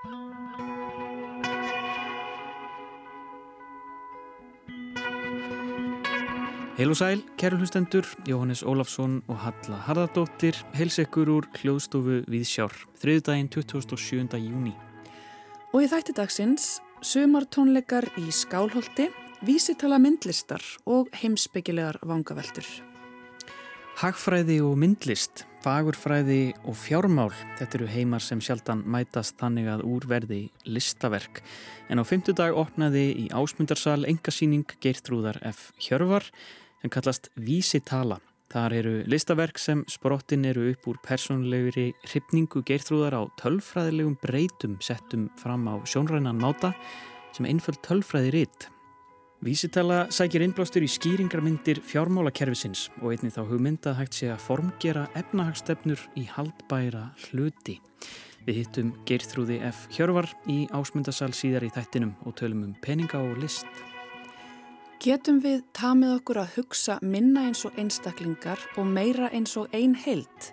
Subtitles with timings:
[0.00, 0.08] Heil
[6.88, 12.72] og sæl, kæru hlustendur, Jóhannes Ólafsson og Halla Harðardóttir heilsekkur úr hljóðstofu við sjár,
[13.02, 14.40] þriðdægin 27.
[14.40, 14.72] júni.
[15.76, 19.12] Og í þætti dagsins, sumartónleikar í Skálholti,
[19.44, 22.64] vísitala myndlistar og heimsbyggilegar vangaveltur.
[24.00, 30.38] Hagfræði og myndlist, fagurfræði og fjármál, þetta eru heimar sem sjaldan mætast þannig að úrverði
[30.64, 31.42] listaverk.
[31.92, 35.74] En á fymtudag opnaði í ásmundarsal engasýning Geirtrúðar F.
[35.84, 36.24] Hjörvar
[36.80, 38.22] sem kallast Vísitala.
[38.48, 45.28] Þar eru listaverk sem sprottin eru upp úr personlegri hrifningu geirþrúðar á tölfræðilegum breytum settum
[45.36, 46.72] fram á sjónrænan máta
[47.36, 48.70] sem einföld tölfræði ritt.
[49.40, 56.02] Vísitala sækir innblástur í skýringarmyndir fjármálakerfisins og einnig þá hugmyndað hægt sé að formgera efnahagsstefnur
[56.20, 57.78] í haldbæra hluti.
[58.44, 59.86] Við hittum Geirþrúði F.
[59.96, 63.64] Hjörvar í ásmundasal síðar í þættinum og tölum um peninga og list.
[65.00, 69.96] Getum við tamið okkur að hugsa minna eins og einstaklingar og meira eins og ein
[70.04, 70.50] heilt?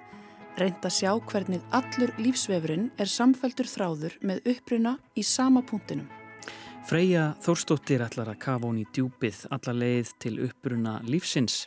[0.56, 6.08] Reynd að sjá hvernig allur lífsvefurinn er samfældur þráður með uppruna í sama punktinum.
[6.88, 11.66] Freyja Þórstóttir ætlar að kafa hún í djúpið alla leið til uppruna lífsins.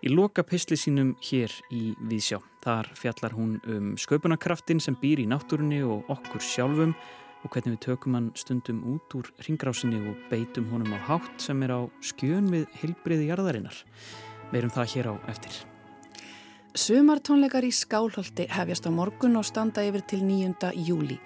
[0.00, 2.38] Í loka pisli sínum hér í Vísjá.
[2.64, 7.82] Þar fjallar hún um sköpunarkraftin sem býr í náttúrunni og okkur sjálfum og hvernig við
[7.84, 12.48] tökum hann stundum út úr ringrásinni og beitum honum á hátt sem er á skjön
[12.54, 13.76] við heilbriði jarðarinnar.
[14.56, 15.62] Veirum það hér á eftir.
[16.72, 20.72] Sumartónleikar í Skálholti hefjast á morgun og standa yfir til 9.
[20.80, 21.20] júli.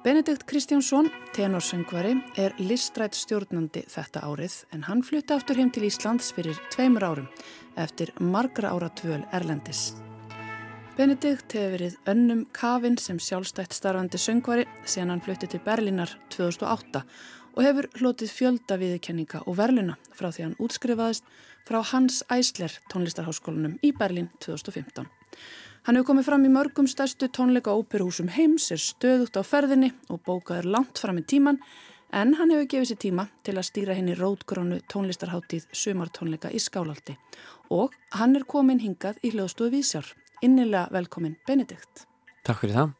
[0.00, 6.30] Benedikt Kristjánsson, tenorsöngvari, er listrætt stjórnandi þetta árið en hann flutta aftur heim til Íslands
[6.32, 7.26] fyrir tveimur árum
[7.76, 9.90] eftir margra ára tvöl Erlendis.
[10.96, 17.04] Benedikt hefur verið önnum kafinn sem sjálfstætt starfandi söngvari síðan hann flutti til Berlínar 2008
[17.52, 21.28] og hefur hlotið fjölda viðkenninga og verluna frá því hann útskrifaðist
[21.68, 25.12] frá Hans Eisler tónlistarháskólanum í Berlín 2015.
[25.86, 30.20] Hann hefur komið fram í mörgum stærstu tónleika óperuhúsum heims, er stöðugt á ferðinni og
[30.26, 31.60] bókaður langt fram í tíman
[32.12, 37.16] en hann hefur gefið sér tíma til að stýra henni rótgrónu tónlistarháttíð sumartónleika í Skálaldi
[37.72, 40.10] og hann er komin hingað í hljóðstofu Vísjár
[40.44, 42.04] innilega velkomin Benedikt.
[42.44, 42.92] Takk fyrir það.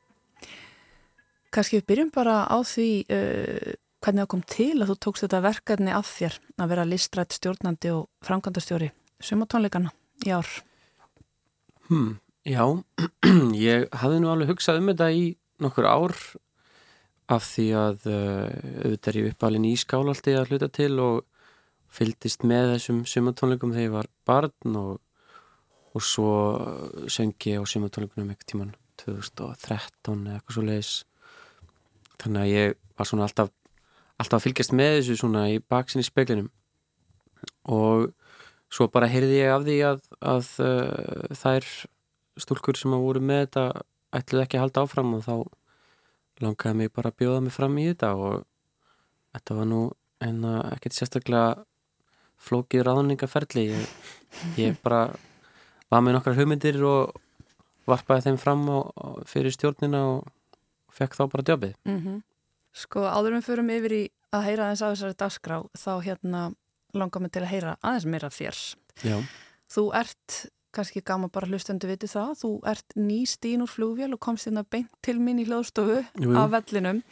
[1.51, 5.45] Kanski við byrjum bara á því uh, hvernig það kom til að þú tókst þetta
[5.45, 9.93] verkefni af þér að vera listrætt stjórnandi og framkvæmdastjóri sumatónleikana
[10.25, 10.49] í ár.
[11.91, 12.65] Hmm, já,
[13.71, 15.27] ég hafði nú alveg hugsað um þetta í
[15.61, 16.17] nokkur ár
[17.31, 18.49] af því að uh,
[18.85, 21.21] auðvitað er ég uppalinn í skálaldi að hluta til og
[21.91, 24.99] fyldist með þessum sumatónleikum þegar ég var barn og
[25.91, 26.33] og svo
[27.11, 30.93] söngi á sumatónleikunum eitthvað tíman 2013 eða eitthvað svo leiðis
[32.23, 33.51] þannig að ég var svona alltaf
[34.21, 36.51] alltaf að fylgjast með þessu svona í baksinni speklinum
[37.67, 38.11] og
[38.71, 41.71] svo bara heyrði ég af því að, að uh, þær
[42.43, 43.65] stúlkur sem að voru með þetta
[44.21, 45.35] ætluð ekki að halda áfram og þá
[46.41, 48.45] langaði mig bara að bjóða mig fram í þetta og
[49.35, 49.81] þetta var nú
[50.21, 51.65] en ekkert sérstaklega
[52.41, 53.91] flókið ráðningaferli ég,
[54.57, 55.11] ég bara
[55.91, 57.17] var með nokkrar hugmyndir og
[57.89, 61.75] varpaði þeim fram á, á, fyrir stjórnina og fekk þá bara djöfið.
[61.85, 62.23] Mm -hmm.
[62.73, 66.43] Sko áður við förum yfir í að heyra aðeins af þessari dagskrá þá hérna
[66.95, 68.57] langar mig til að heyra aðeins meira þér.
[69.03, 69.17] Já.
[69.71, 74.21] Þú ert, kannski gama bara hlustendu viti það, þú ert nýst ín úr flúvél og
[74.23, 76.03] komst hérna beint til mín í hljóðstofu
[76.39, 77.03] af vellinum.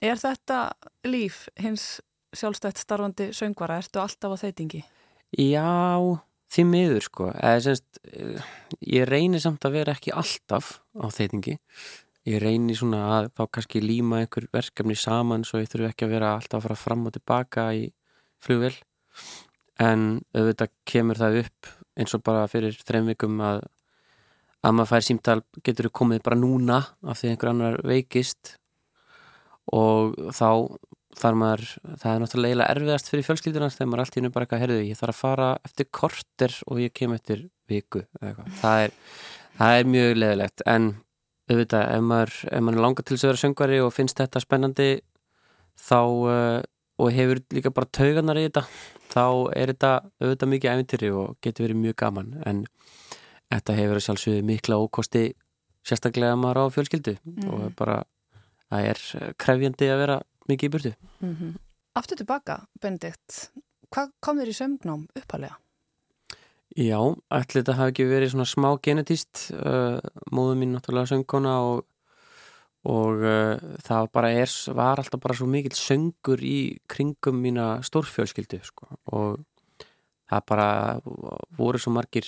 [0.00, 0.72] Er þetta
[1.06, 2.00] líf hins
[2.36, 3.80] sjálfstætt starfandi söngvara?
[3.82, 4.84] Ertu alltaf á þeitingi?
[5.36, 6.18] Já,
[6.50, 8.40] því miður sko semst, eh,
[8.82, 11.58] ég reynir samt að vera ekki alltaf á þeitingi
[12.28, 16.14] ég reynir svona að þá kannski líma einhver verkefni saman svo ég þurfu ekki að
[16.16, 17.86] vera alltaf að fara fram og tilbaka í
[18.44, 18.74] flugvel
[19.80, 23.64] en auðvitað kemur það upp eins og bara fyrir þreim vikum að
[24.60, 28.56] að maður fær símtal getur komið bara núna af því einhver annar veikist?
[29.72, 30.76] Og þá
[31.18, 31.66] þar maður,
[31.98, 35.14] það er náttúrulega erfiðast fyrir fjölskyldunars þegar maður alltaf er bara eitthvað, herðu, ég þarf
[35.14, 38.04] að fara eftir korter og ég kem eftir viku
[38.60, 38.94] það er,
[39.58, 40.90] það er mjög leðilegt, en
[41.50, 44.88] auðvitað, ef maður, ef maður langar til þess að vera söngvari og finnst þetta spennandi
[45.80, 46.60] þá, uh,
[47.00, 48.64] og hefur líka bara tauganar í þetta
[49.10, 49.24] þá
[49.56, 52.64] er þetta auðvitað mikið æfintyri og getur verið mjög gaman, en
[53.50, 55.24] þetta hefur sjálfsögðu mikla ókosti
[55.86, 57.48] sérstaklega maður á fjölskyldu mm.
[57.50, 58.02] og bara,
[58.68, 59.02] það er
[59.40, 60.20] krefjandi að vera
[60.50, 60.94] mikið í burtu
[61.24, 61.58] mm -hmm.
[61.98, 63.50] Aftur tilbaka, Benedikt
[63.90, 65.58] hvað kom þér í sömgnám uppalega?
[66.78, 67.00] Já,
[67.34, 69.98] ætli þetta hafi ekki verið svona smá genetíst uh,
[70.30, 71.82] móðu mín náttúrulega söngkona og,
[72.88, 78.60] og uh, það bara er, var alltaf bara svo mikill söngur í kringum mína stórfjölskyldu
[78.64, 78.88] sko.
[79.12, 79.42] og
[80.30, 80.68] það bara
[81.58, 82.26] voru svo margir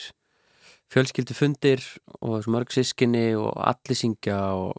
[0.92, 1.80] fjölskyldu fundir
[2.20, 4.76] og svo mörg sískinni og allir syngja og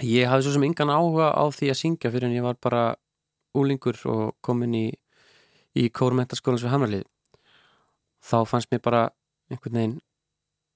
[0.00, 2.84] ég hafði svo sem yngan áhuga á því að syngja fyrir en ég var bara
[3.58, 4.86] úlingur og komin í,
[5.76, 7.04] í kórmentaskólans við Hamralið
[8.24, 9.02] þá fannst mér bara
[9.50, 9.98] einhvern veginn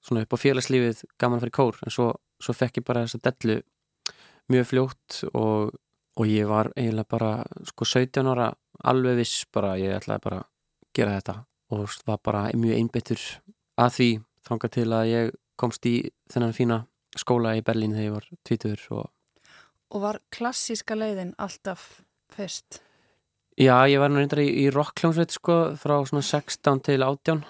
[0.05, 3.05] svona upp á félagslífið gaman að fara í kór en svo, svo fekk ég bara
[3.07, 3.61] þessa dellu
[4.51, 5.73] mjög fljótt og,
[6.15, 7.31] og ég var eiginlega bara
[7.69, 8.51] sko 17 ára
[8.85, 10.49] alveg viss bara ég ætlaði bara að
[10.95, 11.35] gera þetta
[11.75, 13.25] og var bara mjög einbyttur
[13.81, 14.09] að því
[14.45, 15.95] þanga til að ég komst í
[16.31, 16.79] þennan fína
[17.15, 19.05] skóla í Berlín þegar ég var tvítur og...
[19.95, 22.01] og var klassíska leiðin alltaf
[22.35, 22.81] fyrst?
[23.55, 27.45] Já, ég var náttúrulega í, í rockljónsveit sko frá svona 16 til 18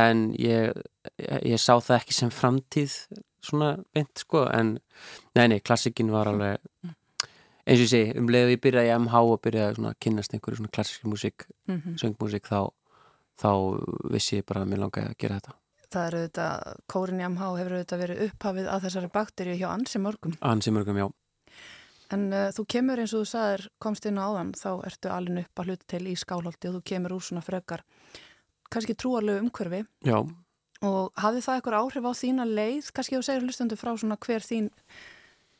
[0.00, 0.76] en ég,
[1.16, 2.96] ég, ég sá það ekki sem framtíð
[3.44, 4.78] svona beint sko en
[5.36, 6.58] nei, nei, klassikin var alveg
[7.70, 10.60] eins og ég segi, um leiðu ég byrjaði í MH og byrjaði að kynast einhverju
[10.60, 11.98] svona klassíski músík, mm -hmm.
[12.00, 12.70] söngmúsík þá
[13.40, 13.50] þá
[14.12, 15.56] vissi ég bara að mér langaði að gera þetta.
[15.90, 16.46] Það eru þetta,
[16.86, 20.36] kórin í MH hefur þetta verið upphafið að þessari bakterju hjá ansi mörgum.
[20.40, 21.08] Ansi mörgum, já.
[22.14, 25.46] En uh, þú kemur eins og þú sagðir, komst inn á áðan, þá ertu alveg
[25.46, 27.84] upp að hluta til í skálholti og þú kemur úr svona frekar,
[28.70, 29.84] kannski trúarlegu umhverfi.
[30.06, 30.18] Já.
[30.86, 34.44] Og hafði það eitthvað áhrif á þína leið, kannski þú segir hlustandu frá svona hver
[34.44, 34.70] þín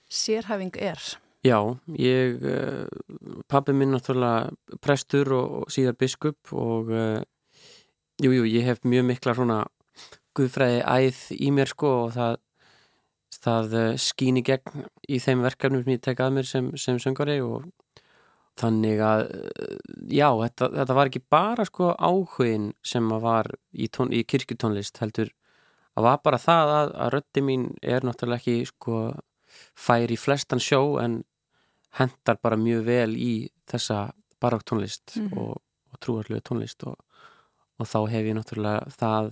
[0.09, 1.03] sérhæfing er?
[1.45, 1.59] Já,
[1.97, 6.91] ég, uh, pabbi minn náttúrulega prestur og, og síðar biskup og
[8.21, 9.59] Jújú, jú, ég hef mjög mikla svona
[10.37, 12.35] guðfræði æð í mér sko og það,
[13.47, 16.99] það eh, skýn í gegn í þeim verkefnum sem ég tek að mér sem, sem
[17.01, 17.65] söngari og
[18.61, 19.75] þannig að eh,
[20.21, 25.01] já, þetta, þetta var ekki bara sko áhugin sem að var í, tón, í kirkutónlist
[25.03, 25.33] heldur
[25.99, 29.03] að var bara það að, að röndi mín er náttúrulega ekki sko
[29.75, 31.23] fær í flestan sjó en
[31.99, 33.33] hendar bara mjög vel í
[33.71, 34.11] þessa
[34.41, 35.39] baráktónlist mm -hmm.
[35.43, 36.97] og, og trúarlega tónlist og
[37.81, 39.31] og þá hef ég náttúrulega það,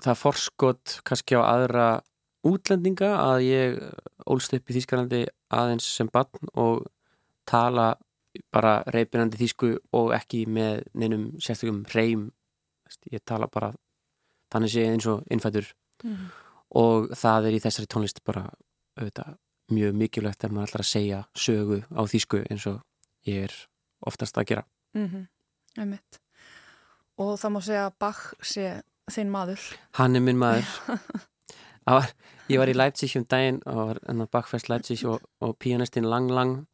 [0.00, 1.88] það forskot kannski á aðra
[2.48, 3.76] útlendinga að ég
[4.26, 5.22] ólst upp í Þýskalandi
[5.52, 6.86] aðeins sem barn og
[7.48, 7.92] tala
[8.52, 12.30] bara reypinandi þýsku og ekki með neinum sérstökum reym
[13.10, 13.72] ég tala bara
[14.52, 15.72] þannig sé eins og innfættur
[16.04, 16.28] mm -hmm.
[16.80, 18.50] og það er í þessari tónlist bara
[18.96, 19.36] auðvitað,
[19.70, 22.82] mjög mikilvægt ef maður ætlar að segja sögu á þýsku eins og
[23.26, 23.52] ég er
[24.00, 24.64] oftast að gera
[24.94, 25.98] mm -hmm.
[27.18, 29.60] Og það má segja að Bach sé þinn maður.
[29.98, 30.66] Hann er minn maður.
[31.86, 32.12] var,
[32.48, 36.66] ég var í Leipzig um daginn og var Bachfest Leipzig og, og pianistinn Lang Lang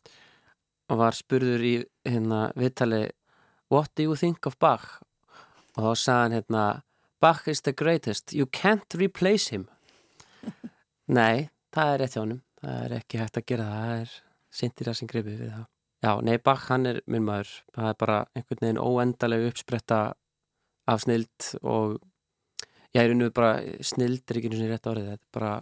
[0.96, 1.74] var spurður í
[2.08, 3.08] hérna viðtali
[3.68, 5.02] What do you think of Bach?
[5.76, 6.64] Og þá sagði hann hérna
[7.20, 9.66] Bach is the greatest, you can't replace him.
[11.18, 12.38] Nei, það er rétt hjá hann.
[12.62, 13.82] Það er ekki hægt að gera það.
[13.82, 14.14] Það er
[14.60, 15.66] sindir að sem gripið við það.
[15.98, 17.50] Já, nei, Bach hann er minn maður.
[17.74, 19.98] Það er bara einhvern veginn óendalega uppspretta
[20.88, 21.98] af snild og
[22.94, 25.52] ég er unnið bara snild er ekki og rétt árið þetta er bara,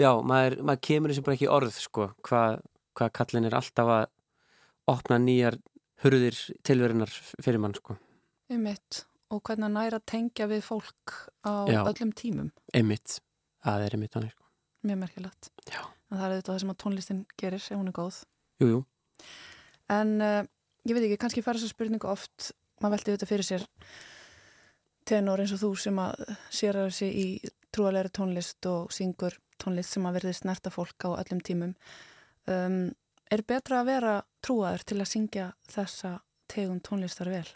[0.00, 2.62] já, maður, maður kemur þessu bara ekki orð sko, hvað
[2.98, 4.06] hva kallin er alltaf að
[4.90, 5.58] opna nýjar
[6.04, 7.96] hurðir tilverinar fyrir mann sko.
[8.52, 11.14] Einmitt, og hvernig næra tengja við fólk
[11.46, 12.50] á já, öllum tímum.
[12.76, 13.20] Einmitt,
[13.64, 14.48] það er einmitt annir sko.
[14.84, 15.50] Mjög merkilegt.
[15.72, 18.20] En það er þetta sem að tónlistin gerir ef hún er góð.
[18.60, 18.82] Jújú jú.
[19.92, 20.42] En uh,
[20.84, 22.52] ég veit ekki, kannski fara þessa spurningu oft
[22.82, 23.66] maður veldi þetta fyrir sér
[25.08, 27.26] tenor eins og þú sem að sér að þessi í
[27.74, 31.74] trúalegri tónlist og syngur tónlist sem að verði snerta fólk á öllum tímum
[32.50, 32.78] um,
[33.32, 36.18] er betra að vera trúaður til að syngja þessa
[36.50, 37.46] tegum tónlistar vel?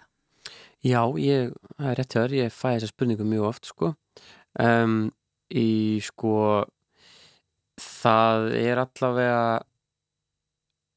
[0.85, 3.93] Já, ég, það er rétt hjá þér, ég fæ þessa spurningu mjög oft sko
[4.63, 4.99] um,
[5.51, 6.35] í sko
[7.79, 9.43] það er allavega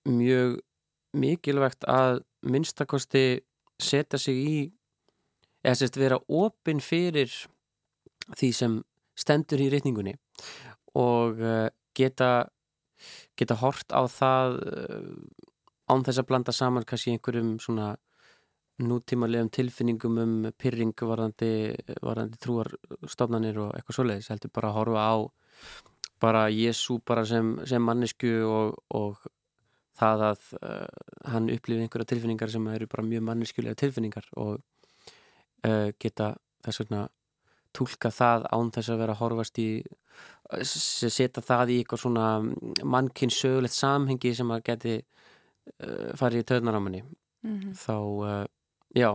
[0.09, 0.59] mjög
[1.17, 3.41] mikilvægt að minnstakosti
[3.81, 4.55] setja sig í
[5.61, 7.29] eða sérst vera opinn fyrir
[8.37, 8.79] því sem
[9.17, 10.15] stendur í reyningunni
[10.97, 11.67] og uh,
[11.97, 12.49] geta
[13.41, 15.11] geta hort á það uh,
[15.91, 17.95] án þess að blanda saman kannski einhverjum svona
[18.81, 21.51] nútímalegum tilfinningum um pyrring varðandi,
[22.01, 25.15] varðandi trúarstofnanir og eitthvað svoleiðis heldur bara að horfa á
[26.21, 29.21] bara Jésu bara sem, sem mannesku og, og
[29.97, 31.01] það að uh,
[31.33, 34.61] hann upplifir einhverja tilfinningar sem eru bara mjög manneskjulega tilfinningar og
[35.67, 36.33] uh, geta
[36.65, 37.07] þess vegna
[37.75, 39.69] tólka það án þess að vera að horfast í
[40.67, 42.25] setja það í eitthvað svona
[42.83, 47.75] mannkinn sögulegt samhengi sem að geti uh, farið í töðnarámanni mm -hmm.
[47.77, 48.47] þá,
[48.95, 49.11] já.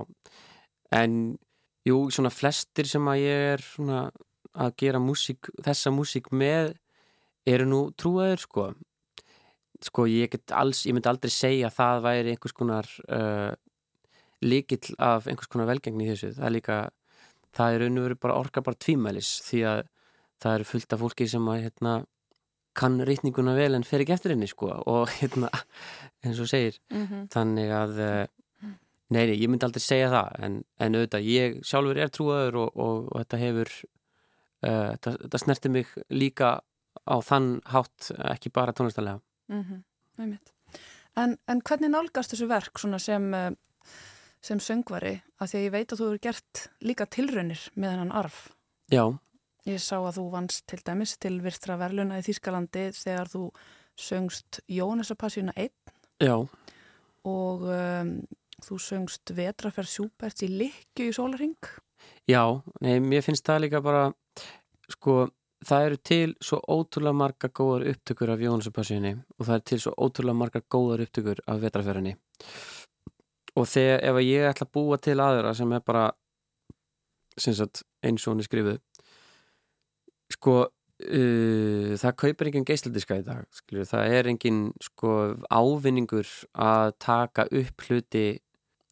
[0.91, 1.37] En
[1.85, 4.11] jú, svona flestir sem að ég er svona
[4.57, 6.75] að gera músík, þessa músík með
[7.47, 8.67] eru nú trúaður sko.
[9.85, 13.53] Sko ég get alls, ég myndi aldrei segja að það væri einhvers konar uh,
[14.41, 16.79] líkill af einhvers konar velgengni í þessu, það er líka
[17.57, 19.83] það er raun og veru bara orka bara tvímælis því að
[20.43, 21.97] það eru fullt af fólki sem að hérna,
[22.77, 25.49] kann rítninguna vel en fer ekki eftir henni sko og hérna
[26.25, 27.29] eins og segir mm -hmm.
[27.33, 28.27] þannig að uh,
[29.09, 32.77] nei, nei, ég myndi aldrei segja það en, en auðvitað, ég sjálfur er trúaður og,
[32.77, 33.69] og, og þetta hefur
[34.67, 36.61] uh, þetta, þetta snerti mig líka
[37.07, 40.39] á þann hátt ekki bara tónlistarlega mm -hmm.
[41.17, 43.51] en, en hvernig nálgast þessu verk sem, eh,
[44.45, 48.15] sem söngvari að því að ég veit að þú hefur gert líka tilraunir með hennan
[48.15, 48.41] arf.
[48.93, 49.05] Já.
[49.67, 53.49] Ég sá að þú vannst til dæmis til virtra verluna í Þýskalandi þegar þú
[53.99, 55.73] söngst Jónasapassjuna 1
[56.23, 56.37] Já.
[57.27, 58.13] og um,
[58.63, 61.57] þú söngst Vetraferð Sjúbert í Likju í Sólaring
[62.29, 62.43] Já,
[62.85, 64.07] nei, mér finnst það líka bara
[64.93, 65.27] sko
[65.67, 69.95] það eru til svo ótrúlega marga góðar upptökur af Jónasupassinni og það er til svo
[69.97, 72.17] ótrúlega marga góðar upptökur af vetraferðinni
[73.57, 76.07] og þegar ef ég ætla að búa til aðra sem er bara
[77.37, 78.81] sagt, eins og hún er skrifuð
[80.37, 83.89] sko uh, það kaupir enginn geisladiska í dag skilur.
[83.89, 85.13] það er enginn sko
[85.51, 88.27] ávinningur að taka upp hluti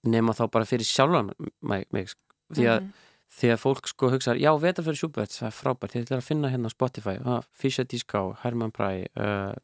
[0.05, 1.33] nema þá bara fyrir sjálfan
[1.65, 2.13] mig, mig
[2.53, 3.03] því að mm -hmm
[3.43, 6.71] að fólk sko hugsa, já, Vetarfjörður Sjúbert það er frábært, ég ætla að finna hérna
[6.71, 7.17] á Spotify
[7.51, 9.55] Fischer Díská, Herman Bræ uh,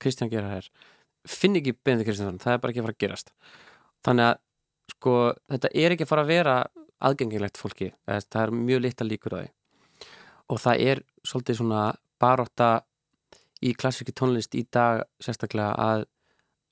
[0.00, 0.70] Kristján Gerhard
[1.28, 3.34] finn ekki Benedikt Kristjánsson, það er bara ekki að fara að gerast
[4.06, 4.38] þannig að
[4.92, 5.16] sko
[5.50, 6.56] þetta er ekki að fara að vera
[7.02, 9.50] aðgengilegt fólki, það er mjög litla líkur á því.
[10.52, 11.84] Og það er svolítið svona
[12.22, 12.70] baróta
[13.62, 16.06] í klassiki tónlist í dag sérstaklega að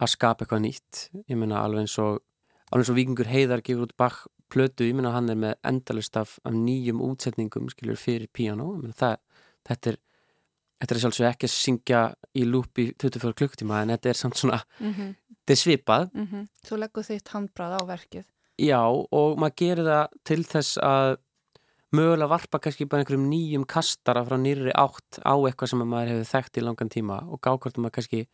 [0.00, 2.22] að skapa eitthvað nýtt, ég menna alveg eins og
[2.70, 6.16] alveg eins og Víkingur Heiðar gefur út Bach plötu, ég minna hann er með endalist
[6.16, 9.18] af, af nýjum útsetningum skiljur fyrir piano það,
[9.68, 9.98] þetta er
[10.80, 14.38] Þetta er sjálfsög ekki að syngja í lúp í 24 klukktíma en þetta er samt
[14.40, 15.16] svona, mm -hmm.
[15.36, 16.06] þetta er svipað.
[16.14, 16.46] Mm -hmm.
[16.66, 18.24] Þú leggur þitt handbrað á verkið.
[18.60, 21.16] Já og maður gerir það til þess að
[21.92, 26.32] mögulega varpa kannski bara einhverjum nýjum kastara frá nýri átt á eitthvað sem maður hefur
[26.32, 28.28] þekkt í langan tíma og gákvöldum að kannski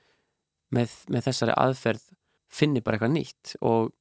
[0.71, 2.03] með, með þessari aðferð
[2.49, 3.93] finni bara eitthvað nýtt og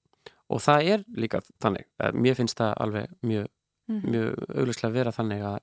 [0.51, 3.47] og það er líka þannig mér finnst það alveg mjög
[3.87, 4.09] mm -hmm.
[4.11, 5.59] mjög auglustlega að vera þannig að,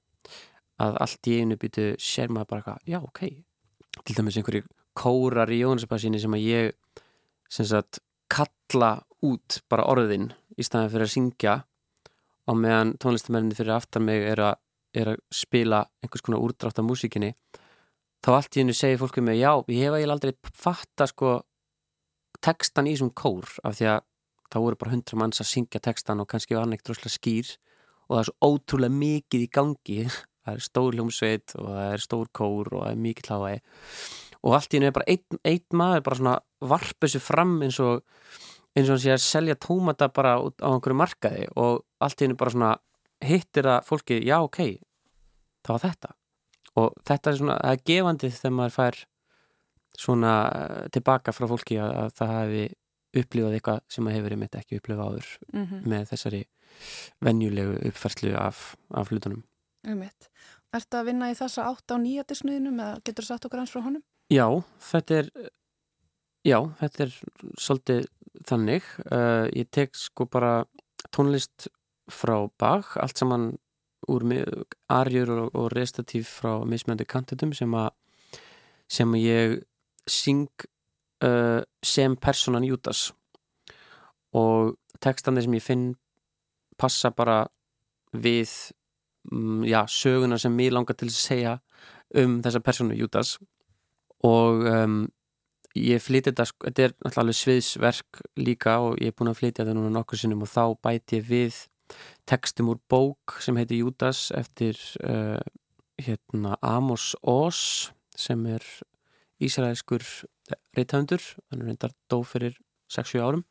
[0.83, 3.21] að allt í einu býtu sér maður bara eitthvað, já ok.
[4.03, 7.01] Til dæmis einhverjir kórar í Jónasabassinni sem að ég
[7.53, 8.01] sem sagt
[8.33, 11.55] kalla út bara orðin í staðin fyrir að syngja
[12.49, 14.57] á meðan tónlistamennir fyrir aftar mig er að,
[14.97, 17.33] er að spila einhvers konar úrdrátt af músikinni
[18.25, 21.41] þá allt í einu segir fólku mig, já, ég hef eiginlega aldrei fatta sko
[22.43, 24.03] tekstan í svon kór af því að
[24.53, 27.53] þá voru bara hundra manns að syngja textan og kannski var hann ekkert droslega skýr
[28.09, 29.99] og það er svo ótrúlega mikið í gangi
[30.43, 33.59] það er stór hljómsveit og það er stór kór og það er mikið hláði
[34.43, 36.39] og allt í hennu er bara einn, einn maður bara svona
[36.73, 38.03] varpa þessu fram eins og
[38.73, 42.41] eins og hann sé að selja tómata bara á einhverju markaði og allt í hennu
[42.41, 42.73] bara svona
[43.23, 44.61] hittir það fólki, já ok
[45.63, 46.15] það var þetta
[46.81, 49.03] og þetta er svona, það er gefandið þegar maður fær
[50.03, 50.33] svona
[50.95, 52.65] tilbaka frá fólki að, að það hefði
[53.23, 55.89] upplifað eitthvað sem að hefur einmitt ekki upplifað áður mm -hmm.
[55.93, 56.43] með þessari
[57.21, 59.43] venjulegu uppferðslu af, af hlutunum.
[59.87, 60.29] Einmitt.
[60.73, 63.75] Er þetta að vinna í þessa átt á nýjatisnuðinum eða getur þú satt okkur hans
[63.75, 64.05] frá honum?
[64.33, 64.47] Já,
[64.91, 65.31] þetta er
[66.47, 67.17] já, þetta er
[67.61, 68.07] svolítið
[68.49, 68.87] þannig.
[69.11, 70.55] Uh, ég tek sko bara
[71.12, 71.69] tónlist
[72.12, 73.53] frá Bach, allt saman
[74.11, 74.25] úr
[74.91, 77.91] arjur og, og restatív frá mismjöndi kantitum sem að
[78.91, 79.61] sem ég
[80.11, 80.49] syng
[81.25, 83.11] uh, sem personan Jútas
[84.35, 85.87] og textandi sem ég finn
[86.81, 87.45] passa bara
[88.12, 88.51] við
[89.31, 91.57] um, já, söguna sem ég langar til að segja
[92.19, 93.37] um þessa personu Jútas
[94.26, 95.02] og um,
[95.79, 99.76] ég flytti þetta, þetta er náttúrulega sviðsverk líka og ég er búin að flytja þetta
[99.79, 101.61] núna nokkur sinnum og þá bæti ég við
[102.29, 105.41] textum úr bók sem heitir Jútas eftir uh,
[106.00, 108.64] hérna Amos Oz sem er
[109.43, 110.05] ísraelskur
[110.76, 112.57] reythöndur, hann er reyndar dó fyrir
[112.93, 113.45] 6-7 árum.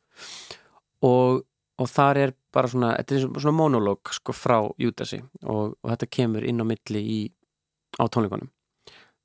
[1.02, 1.42] Og,
[1.80, 5.22] og þar er bara svona, þetta er svona monolog sko frá Júdasi.
[5.46, 7.20] Og, og þetta kemur inn á milli í,
[7.96, 8.50] á tónleikonum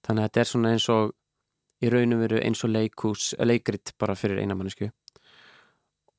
[0.07, 1.13] þannig að þetta er svona eins og
[1.83, 4.89] í raunum veru eins og leikús, leikrit bara fyrir einamannisku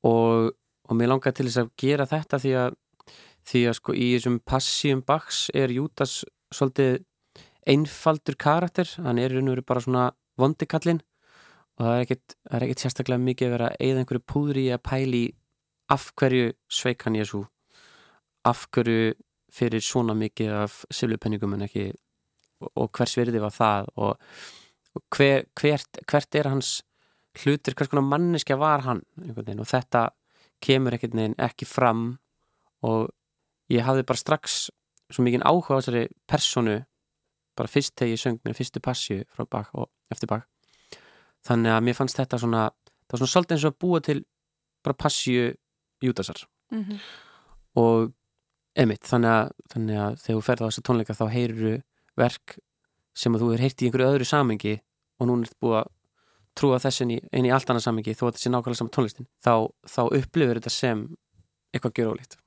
[0.07, 2.77] og, og mér langar til þess að gera þetta því að
[3.49, 6.19] því að sko í þessum passíum baks er Júdas
[6.53, 6.99] svolítið
[7.69, 10.05] einfaldur karakter, hann er raun og veru bara svona
[10.39, 11.01] vondikallin
[11.79, 14.83] og það er ekkit, það er ekkit sérstaklega mikið að vera eða einhverju púðri að
[14.85, 15.23] pæli
[15.89, 17.43] af hverju sveik hann Jésu
[18.45, 19.13] af hverju
[19.53, 21.89] fyrir svona mikið af silvupenningum en ekki?
[22.75, 23.89] Og hvers verði var það?
[23.95, 24.17] Og,
[25.15, 26.71] hver, hvert, hvert er hans
[27.39, 30.09] hlutir, hvers konar manneskja var hann og þetta
[30.61, 32.19] kemur ekkert neginn ekki fram.
[32.83, 33.09] Og
[33.71, 34.67] ég hafði bara strax
[35.09, 36.77] svo mikið áhuga á þessari personu
[37.57, 40.45] bara fyrst þegar ég söng mér fyrstu passju frá bak og eftir bak
[41.47, 44.19] þannig að mér fannst þetta svona það var svona svolítið eins og að búa til
[44.85, 45.47] bara passju
[46.03, 46.99] júdasar mm -hmm.
[47.75, 48.11] og
[48.75, 51.75] emitt þannig að, þannig að þegar þú ferð á þessu tónleika þá heyruru
[52.19, 52.59] verk
[53.15, 54.75] sem að þú er heyrt í einhverju öðru samengi
[55.19, 55.89] og núna er þetta búið að
[56.59, 59.53] trúa þessin einn í allt annað samengi þó að þetta sé nákvæmlega saman tónlistin þá,
[59.87, 61.03] þá upplifur þetta sem
[61.73, 62.37] eitthvað gjör ólíkt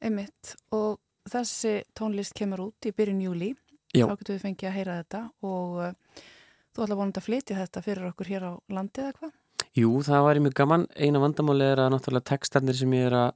[0.00, 3.50] Emitt og þessi tónlist kemur út í byrjun júli
[3.92, 4.06] Já.
[4.06, 6.22] þá getur við fengið að heyra þetta og uh,
[6.70, 9.32] þú ætla vonandi að flytja þetta fyrir okkur hér á landi eða hvað?
[9.78, 10.86] Jú, það væri mjög gaman.
[10.98, 13.28] Eina vandamáli er að náttúrulega tekstarnir sem ég er að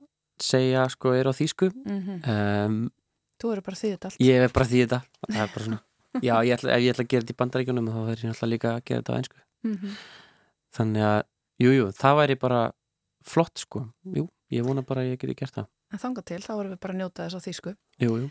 [0.43, 1.71] segja sko er á þýsku.
[1.85, 2.19] Mm -hmm.
[2.67, 2.79] um,
[3.39, 4.21] þú eru bara þetta allt.
[4.21, 5.01] Ég er bara því þetta.
[5.31, 5.81] Það er bara svona.
[6.23, 8.53] Já, ég ætla, ef ég ætla að gera þetta í bandaríkjunum þá verður ég náttúrulega
[8.55, 9.39] líka að gera þetta á einsku.
[9.65, 9.95] Mm -hmm.
[10.75, 11.23] Þannig að,
[11.59, 12.73] jújú, jú, það væri bara
[13.23, 13.81] flott sko.
[14.05, 15.67] Jú, ég vona bara að ég geti gert það.
[15.93, 17.77] En þanga til, þá verður við bara að njóta þess á þýsku.
[17.99, 18.31] Jú, jú.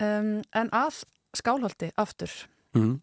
[0.00, 1.04] Um, en að
[1.36, 2.30] skálhaldi aftur
[2.74, 3.00] mm.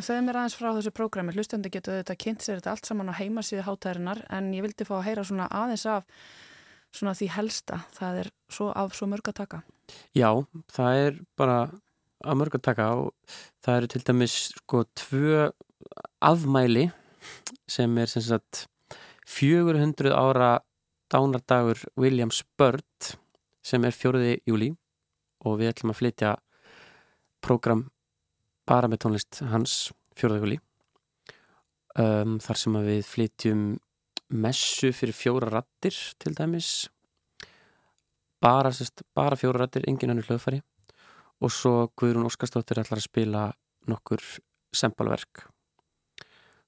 [0.00, 3.18] Segð mér aðeins frá þessu prógrami hlustandi getur þetta kynnt sér þetta allt saman á
[3.18, 6.06] heimasíðu hátærinar en ég vildi fá að heyra svona aðeins af
[6.96, 7.82] svona því helsta.
[7.96, 9.60] Það er svo af svo mörg að taka.
[10.16, 10.30] Já,
[10.72, 11.58] það er bara
[12.24, 15.46] af mörg að taka og það eru til dæmis sko tvö
[16.24, 16.88] afmæli
[17.68, 18.64] sem er sem sagt
[19.28, 20.58] 400 ára
[21.12, 23.14] dánardagur Williams Byrd
[23.62, 24.72] sem er fjóruði júli
[25.44, 26.36] og við ætlum að flytja
[27.44, 27.88] prógram
[28.68, 29.76] bara með tónlist hans
[30.18, 30.58] fjóraðaguli
[31.98, 33.62] um, þar sem við flytjum
[34.30, 36.88] messu fyrir fjóra rattir til dæmis.
[38.40, 40.60] Bara, sest, bara fjóra rattir, engin annar hljóðfæri.
[41.40, 43.46] Og svo Guðrún Óskarstóttir ætlar að spila
[43.88, 44.22] nokkur
[44.76, 45.48] sembalverk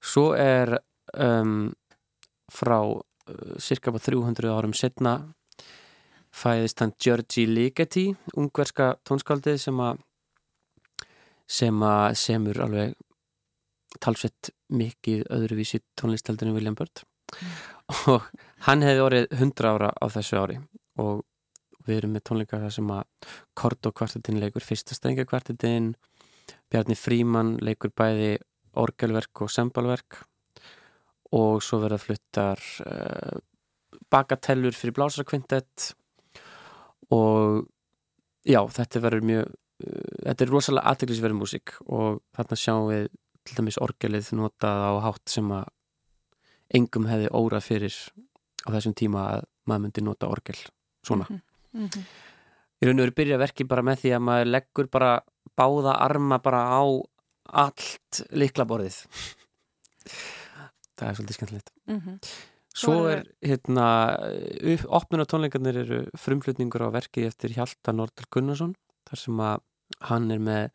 [0.02, 0.76] svo er
[1.14, 1.70] um,
[2.50, 3.00] frá uh,
[3.62, 5.14] cirka 300 árum setna
[6.32, 10.00] fæðist hann Georgi Ligeti ungverska tónskaldið sem að
[11.52, 12.94] sem að semur alveg
[14.00, 17.50] talsvett mikið öðruvísi tónlistaldinu William Byrd mm.
[18.14, 18.30] og
[18.68, 20.58] hann hefði orðið 100 ára á þessu ári.
[21.02, 21.22] Og
[21.86, 25.92] við erum með tónleika þar sem að Kordo kvartetinn leikur fyrsta strenga kvartetinn
[26.70, 28.36] Bjarni Fríman leikur bæði
[28.80, 30.22] orgelverk og sembalverk
[31.36, 33.40] og svo verða fluttar uh,
[34.12, 35.92] bagatellur fyrir blásarkvintett
[37.12, 37.66] og
[38.48, 39.52] já, þetta verður mjög
[40.24, 43.08] þetta er rosalega aðteglisverð músík og þarna sjáum við
[43.42, 45.70] til dæmis orgelið notað á hátt sem að
[46.76, 47.96] engum hefði órað fyrir
[48.66, 50.58] á þessum tíma að maður myndi nota orgel
[51.06, 51.42] svona mm -hmm.
[51.72, 52.04] Mm -hmm.
[52.80, 55.20] í raun og veru byrja verki bara með því að maður leggur bara
[55.56, 56.82] báða arma bara á
[57.64, 58.96] allt liklaborðið
[60.96, 62.18] það er svolítið skemmtilegt mm -hmm.
[62.74, 63.86] svo er hérna
[64.88, 68.74] opnuna tónleikarnir eru frumflutningur á verki eftir Hjalta Nordal Gunnarsson
[69.08, 69.60] þar sem að
[70.08, 70.70] hann er með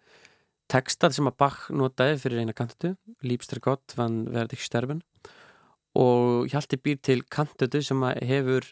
[0.71, 5.03] textað sem að Bach notaði fyrir eina kantutu Lípstur gott vann verði ekki sterfin
[5.97, 8.67] og Hjalti býr til kantutu sem að hefur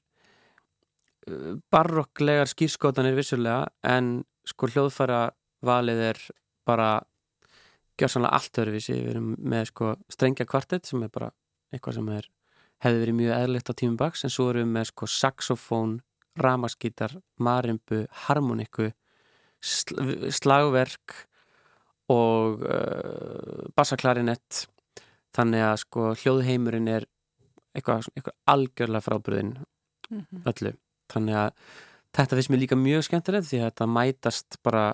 [1.30, 5.30] uh, barokklegar skýrskótanir vissulega en sko hljóðfæra
[5.66, 6.22] valið er
[6.68, 6.90] bara
[7.98, 8.94] gjörsanlega allt öðruvísi.
[8.94, 11.32] Við erum með sko strengja kvartett sem er bara
[11.74, 12.30] eitthvað sem er
[12.84, 15.96] hefði verið mjög eðlitt á tímum baks en svo erum við með sko saxofón,
[16.38, 18.92] ramaskítar, marimbu, harmoniku
[19.66, 21.16] slagverk
[22.14, 24.66] og uh, bassaklarinett.
[25.36, 27.08] Þannig að sko hljóðheimurinn er
[27.76, 30.44] eitthvað, eitthvað algjörlega frábriðin mm -hmm.
[30.52, 30.76] öllu.
[31.12, 31.50] Þannig að
[32.16, 34.86] þetta finnst mér líka mjög skemmtilegt því að þetta mætast bara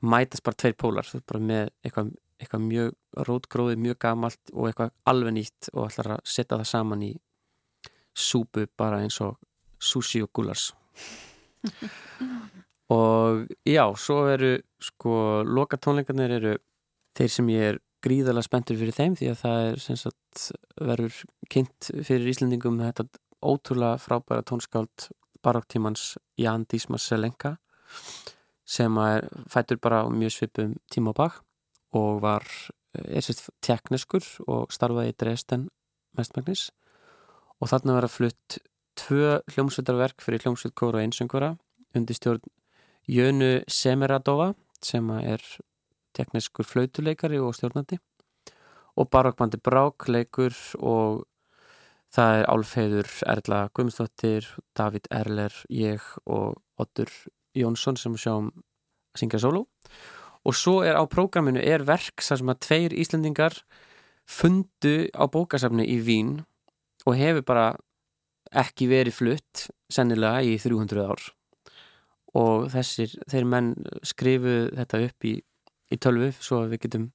[0.00, 1.06] mætast bara tveir pólar.
[1.26, 2.94] Bara með eitthvað, eitthvað mjög
[3.28, 7.12] rótgróði, mjög gamalt og eitthvað alveg nýtt og ætlar að setja það saman í
[8.16, 9.36] súpu bara eins og
[9.80, 10.70] sushi og gulars
[12.92, 16.54] og já, svo eru sko, loka tónleikarnir eru
[17.16, 20.42] þeir sem ég er gríðarlega spenntur fyrir þeim því að það er sem sagt
[20.78, 21.20] verður
[21.50, 23.08] kynnt fyrir Íslandingum þetta
[23.42, 25.08] ótrúlega frábæra tónskáld
[25.44, 27.56] baróktímans Jan Dísmas Selenka
[28.66, 31.42] sem er fættur bara mjög svipum tíma og bak
[31.96, 32.46] og var
[32.96, 35.68] er sérst tekniskur og starfaði í Dresden
[36.18, 36.70] mestmægnis
[37.60, 38.58] og þarna var að flutt
[38.96, 41.54] tvö hljómsveitarverk fyrir hljómsveitkóru og einsöngura
[41.96, 42.44] undir stjórn
[43.06, 44.50] Jönu Semeradova
[44.82, 45.42] sem er
[46.16, 48.00] tekniskur flautuleikari og stjórnandi
[48.98, 51.22] og barokkbandi Brák leikur og
[52.16, 57.12] það er Álfheiður Erla Guðmundsdóttir, David Erler, ég og Otur
[57.54, 59.66] Jónsson sem sjáum að syngja solo
[60.46, 63.62] og svo er á prógraminu er verk sem að tveir Íslandingar
[64.26, 66.40] fundu á bókasafni í Vín
[67.06, 67.66] og hefur bara
[68.50, 71.30] ekki verið flutt sennilega í 300 ár
[72.36, 73.72] og þessir, þeir menn
[74.06, 75.34] skrifu þetta upp í,
[75.92, 77.10] í tölvu svo að við getum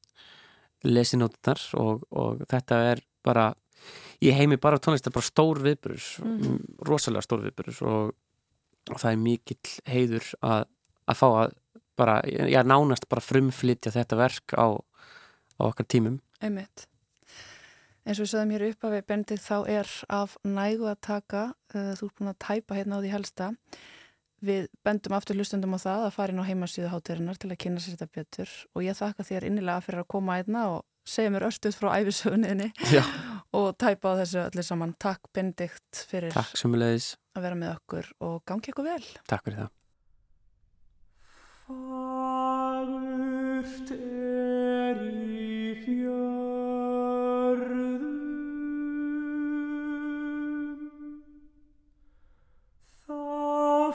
[0.88, 3.52] lesið nótunar og, og þetta er bara
[4.22, 6.60] ég heimi bara tónlist er bara stór viðburur mm.
[6.88, 8.14] rosalega stór viðburur og,
[8.90, 10.64] og það er mikill heiður að,
[11.06, 11.58] að fá að
[12.00, 16.88] bara, ég er nánast bara frumflytja þetta verk á, á okkar tímum Einmitt.
[18.06, 21.92] eins og við sögum hér upp við bendið þá er af nægu að taka uh,
[21.98, 23.52] þú er búin að tæpa hérna á því helsta
[24.42, 27.82] við bendum aftur hlustundum á það að fara inn á heimasíðu hátirinnar til að kynna
[27.82, 31.48] sér þetta betur og ég þakka þér innilega fyrir að koma einna og segja mér
[31.50, 32.70] östuð frá æfisögninni
[33.58, 34.96] og tæpa á þessu allir saman.
[35.02, 39.06] Takk Benedikt fyrir Takk að vera með okkur og gangi eitthvað vel.
[39.30, 39.72] Takk fyrir það.
[42.72, 45.31] Fagurt er í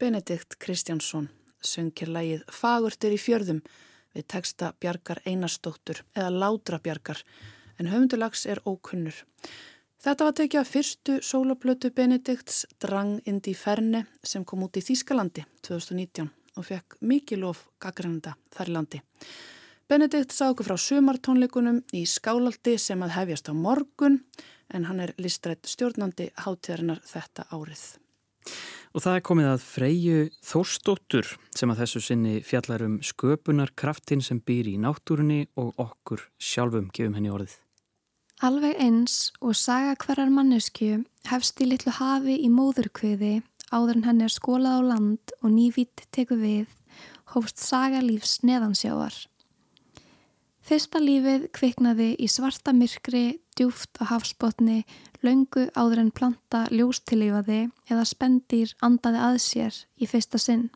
[0.00, 1.26] Benedikt Kristjánsson
[1.60, 3.58] söngir lægið Fagurtur í fjörðum
[4.16, 7.20] við texta Bjarkar Einarstóttur eða Látra Bjarkar
[7.76, 9.18] en höfundulags er ókunnur.
[10.00, 15.44] Þetta var tekið af fyrstu sólablötu Benedikts Drang indi ferne sem kom út í Þýskalandi
[15.68, 19.04] 2019 og fekk mikið lof gaggrænda þar landi.
[19.84, 24.22] Benedikt sá okkur frá sumartónleikunum í Skálaldi sem að hefjast á morgun
[24.72, 27.99] en hann er listrætt stjórnandi hátíðarinnar þetta árið.
[28.90, 34.40] Og það er komið að Freyju Þórstóttur sem að þessu sinni fjallar um sköpunarkraftin sem
[34.42, 37.54] býr í náttúrunni og okkur sjálfum gefum henni orðið.
[38.42, 43.36] Alveg eins og saga hverjar mannesku hefst í litlu hafi í móðurkviði
[43.70, 46.66] áður en henni er skólað á land og nývitt teku við
[47.36, 49.14] hófst saga lífs neðansjávar.
[50.60, 54.84] Fyrsta lífið kviknaði í svarta myrkri, djúft á hafsbotni,
[55.24, 60.68] laungu áður en planta ljóstilífaði eða spendir andaði að sér í fyrsta sinn.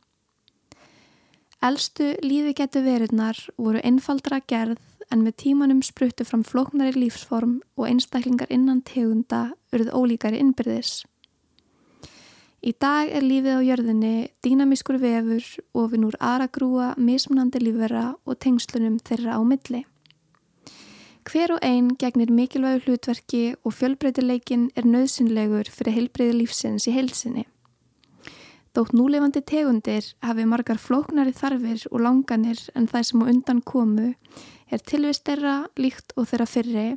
[1.65, 4.81] Elstu lífi getur verunar voru einfaldra gerð
[5.13, 11.05] en með tímanum spruttu fram flóknari lífsform og einstaklingar innan tegunda urð ólíkari innbyrðis.
[12.65, 15.45] Í dag er lífið á jörðinni dýnamískur vefur
[15.77, 19.83] og við núr aragrúa mismunandi lífverða og tengslunum þeirra á milli.
[21.29, 27.45] Hver og einn gegnir mikilvægu hlutverki og fjölbreytileikin er nöðsynlegur fyrir heilbreyði lífsins í heilsinni.
[28.73, 34.15] Þótt núlefandi tegundir hafi margar flóknari þarfir og langanir en það sem á undan komu
[34.73, 36.91] er tilvist þeirra líkt og þeirra fyrri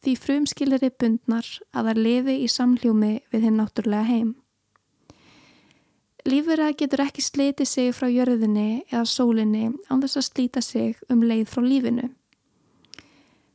[0.00, 4.38] því frumskiliri bundnar að það lefi í samljómi við hinn náttúrulega heim.
[6.28, 11.22] Lífverða getur ekki sleiti sig frá jörðinni eða sólinni án þess að slíta sig um
[11.24, 12.10] leið frá lífinu.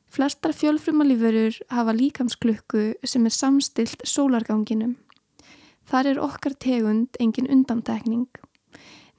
[0.09, 4.95] Flestar fjölfrumalífurur hafa líkamsklukku sem er samstilt sólarganginum.
[5.85, 8.29] Þar er okkar tegund engin undantekning.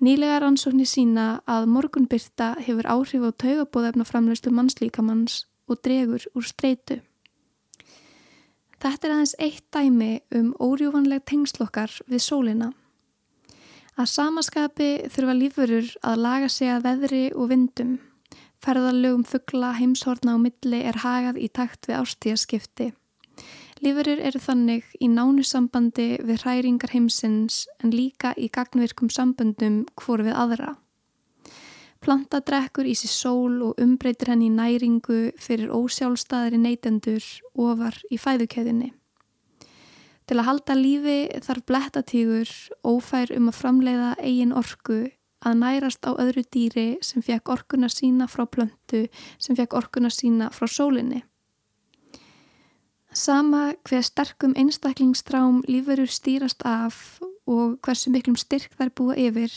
[0.03, 6.99] Nýlega rannsóknir sína að morgunbyrta hefur áhrif á taugabóðefnaframleyslu mannslíkamanns og dregur úr streitu.
[8.83, 12.73] Þetta er aðeins eitt dæmi um órjúvanleg tengslokkar við sólina.
[13.97, 17.97] Að samaskapi þurfa lífurur að laga sig að veðri og vindum
[18.65, 22.89] Ferðarlögum fuggla heimshorna á milli er hagað í takt við ástíðaskipti.
[23.85, 30.31] Lífurir eru þannig í nánu sambandi við hræringar heimsins en líka í gagnvirkum samböndum hvori
[30.31, 30.75] við aðra.
[32.01, 38.19] Planta drekkur í sér sól og umbreytir henni í næringu fyrir ósjálfstæðari neytendur ofar í
[38.21, 38.93] fæðukeðinni.
[40.27, 42.51] Til að halda lífi þarf blettatígur
[42.83, 45.05] ófær um að framleiða eigin orku
[45.47, 49.05] að nærast á öðru dýri sem fekk orkuna sína frá plöntu
[49.39, 51.23] sem fekk orkuna sína frá sólinni.
[53.17, 59.55] Sama hver sterkum einstaklingsstrám lífurur stýrast af og hversu miklum styrk þær búa yfir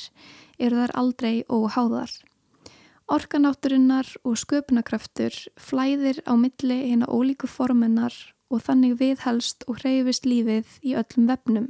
[0.62, 2.14] eru þær aldrei óháðar.
[3.10, 8.14] Orkanátturinnar og sköpunarkraftur flæðir á milli hérna ólíku formennar
[8.50, 11.70] og þannig viðhelst og hreyfist lífið í öllum vefnum.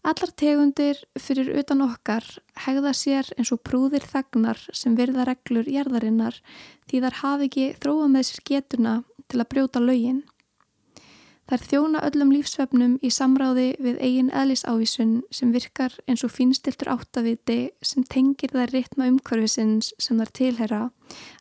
[0.00, 2.24] Allar tegundir fyrir utan okkar
[2.64, 6.38] hegða sér eins og prúðir þagnar sem virða reglur jarðarinnar
[6.88, 8.94] því þar hafi ekki þróa með sér getuna
[9.28, 10.22] til að brjóta laugin.
[11.50, 17.58] Þær þjóna öllum lífsvefnum í samráði við eigin eðlisávísun sem virkar eins og finstiltur áttaviti
[17.82, 20.82] sem tengir þær ritma umhverfisins sem þær tilhera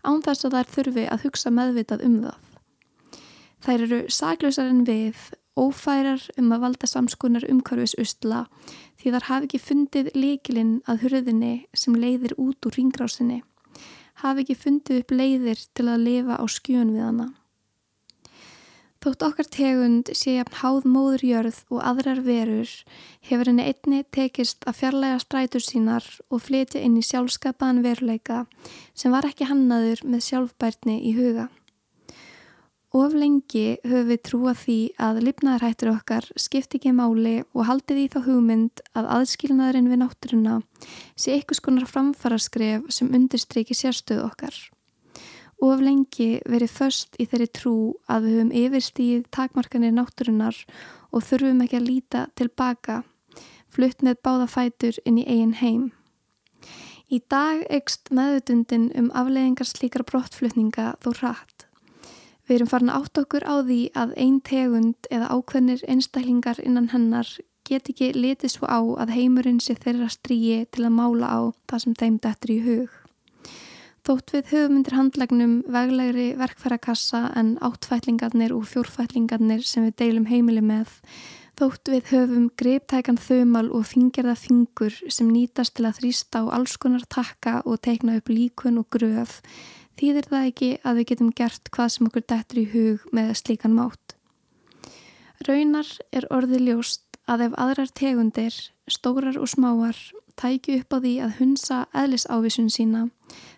[0.04, 2.49] án þess að þær þurfi að hugsa meðvitað um það.
[3.66, 5.18] Þær eru saglösar en við,
[5.60, 8.46] ófærar um að valda samskonar umhverfisustla
[9.02, 13.42] því þar hafi ekki fundið líkilinn að hurðinni sem leiðir út úr ringrásinni,
[14.24, 17.30] hafi ekki fundið upp leiðir til að lifa á skjön við hana.
[19.00, 22.72] Þótt okkar tegund sé jafn háð móðurjörð og aðrar verur
[23.30, 28.42] hefur henni einni tekist að fjarlæga strætur sínar og flytja inn í sjálfskapaðan veruleika
[28.92, 31.48] sem var ekki hannaður með sjálfbærtni í huga.
[32.90, 38.08] Of lengi höfum við trúa því að lifnaðarhættur okkar skipti ekki máli og haldið í
[38.16, 40.58] þá hugmynd að aðskilnaðurinn við náttúruna
[41.14, 44.58] sé eitthvað skonar framfara skref sem undirstryki sérstöðu okkar
[45.62, 47.76] of lengi verið först í þeirri trú
[48.08, 50.58] að við höfum yfirstíð takmarkanir náttúrunar
[51.12, 53.02] og þurfum ekki að líta tilbaka,
[53.70, 55.86] flutt með báða fætur inn í eigin heim.
[57.10, 61.49] Í dag ekst meðutundin um afleðingar slíkar brottflutninga þó rætt.
[62.50, 67.30] Við erum farin átt okkur á því að einn tegund eða ákveðnir einstaklingar innan hennar
[67.70, 71.84] get ekki litið svo á að heimurinn sé þeirra stríi til að mála á það
[71.84, 72.96] sem þeim dættur í hug.
[74.08, 80.64] Þótt við höfum undir handlagnum veglegri verkfærakassa en áttfætlingarnir og fjórfætlingarnir sem við deilum heimili
[80.66, 80.96] með,
[81.60, 86.80] þótt við höfum greiptækan þaumal og fingerða fingur sem nýtast til að þrýsta á alls
[86.82, 89.44] konar takka og teikna upp líkun og gröf,
[90.00, 93.76] þýðir það ekki að við getum gert hvað sem okkur dættur í hug með slíkan
[93.76, 94.16] mátt.
[95.48, 98.56] Raunar er orði ljóst að ef aðrar tegundir,
[98.90, 99.98] stórar og smáar,
[100.40, 103.08] tækju upp á því að hunsa eðlisávisun sína,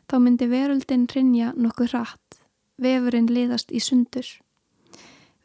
[0.09, 2.41] þá myndi veröldin rinja nokkuð hratt,
[2.81, 4.27] vefurinn liðast í sundur.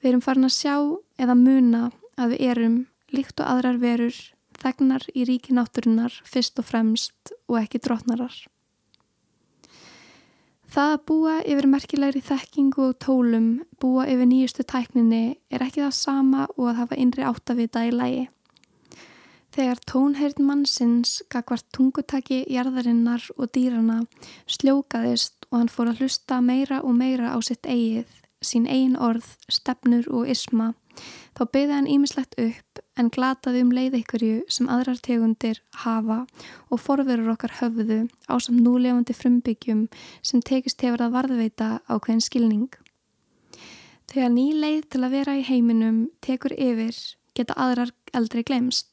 [0.01, 0.77] Við erum farin að sjá
[1.21, 2.77] eða muna að við erum,
[3.13, 4.17] líkt og aðrar verur,
[4.57, 8.35] þegnar í ríki náttúrunar fyrst og fremst og ekki drotnarar.
[10.77, 13.45] Það að búa yfir merkilegri þekkingu og tólum,
[13.81, 18.27] búa yfir nýjustu tækninni er ekki það sama og að hafa innri áttavita í lægi.
[19.57, 24.03] Þegar tónheirn mannsins gagvart tungutaki jarðarinnar og dýrana
[24.45, 28.13] sljókaðist og hann fór að hlusta meira og meira á sitt eigið,
[28.45, 30.75] sín eigin orð, stefnur og isma,
[31.37, 36.23] þá byði hann ímislegt upp en glataði um leið ykkurju sem aðrar tegundir hafa
[36.73, 39.87] og forverur okkar höfðu á samt núlefandi frumbyggjum
[40.25, 42.71] sem tekist hefur að varðveita á hvern skilning.
[44.09, 46.97] Þegar ný leið til að vera í heiminum tekur yfir
[47.37, 48.89] geta aðrar eldri glemst.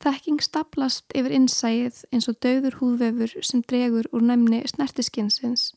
[0.00, 5.72] Þekking staplast yfir innsæið eins og dauður húðvefur sem dregur úr næmni snertiskinsins.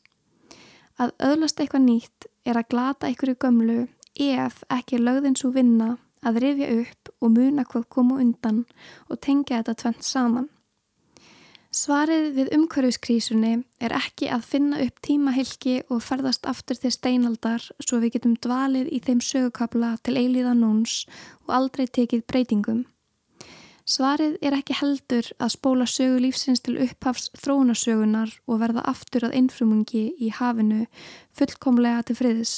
[1.02, 3.78] Að öðlast eitthvað nýtt er að glata einhverju gömlu
[4.18, 8.64] ef ekki lögðins úr vinna að rifja upp og muna hvað komu undan
[9.08, 10.48] og tengja þetta tvent saman.
[11.74, 17.98] Svarið við umhverfiskrísunni er ekki að finna upp tímahylki og ferðast aftur til steinaldar svo
[17.98, 21.00] við getum dvalið í þeim sögukabla til eilíða núns
[21.48, 22.84] og aldrei tekið breytingum.
[23.84, 29.34] Svarið er ekki heldur að spóla sögu lífsins til upphafs þróunasögunar og verða aftur að
[29.42, 30.86] einfrumungi í hafinu
[31.34, 32.54] fullkomlega til friðis.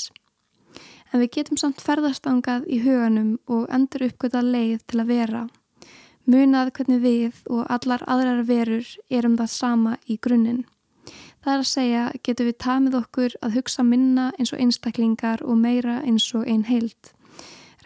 [1.17, 5.43] En við getum samt ferðarstangað í huganum og endur uppgöta leið til að vera.
[6.29, 10.67] Munað hvernig við og allar aðrar verur erum það sama í grunninn.
[11.41, 15.57] Það er að segja getum við tamið okkur að hugsa minna eins og einstaklingar og
[15.57, 17.17] meira eins og einn heilt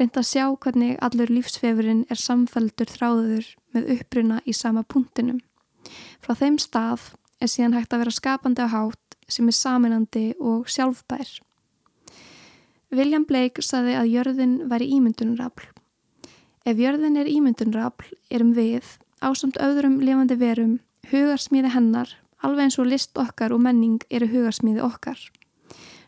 [0.01, 5.43] reynd að sjá hvernig allur lífsfefurinn er samfældur þráður með uppruna í sama punktinum.
[6.25, 10.71] Frá þeim stað er síðan hægt að vera skapandi á hátt sem er saminandi og
[10.73, 11.29] sjálfbær.
[12.90, 15.68] William Blake saði að jörðin væri ímyndunrafl.
[16.66, 18.83] Ef jörðin er ímyndunrafl erum við,
[19.22, 20.72] ásamt öðrum lifandi verum,
[21.12, 22.11] hugarsmíði hennar,
[22.42, 25.22] alveg eins og list okkar og menning eru hugarsmiði okkar.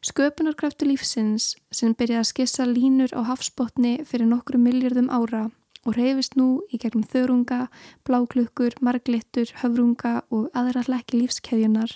[0.03, 5.45] Sköpunarkraftu lífsins sem byrjaði að skissa línur á hafsbótni fyrir nokkru miljardum ára
[5.87, 7.69] og reyfist nú í gegnum þörunga,
[8.07, 11.95] bláklukkur, marglittur, höfrunga og aðra hlækki lífskeðjunar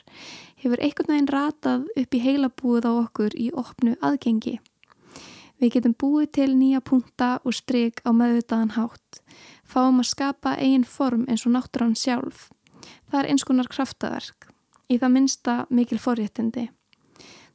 [0.63, 4.61] hefur einhvern veginn ratað upp í heila búið á okkur í opnu aðgengi.
[5.61, 9.21] Við getum búið til nýja punta og stryk á meðvitaðan hátt,
[9.65, 12.51] fáum að skapa eigin form eins og náttúrann sjálf.
[13.09, 14.51] Það er eins konar kraftaverk,
[14.93, 16.69] í það minsta mikil forréttindi.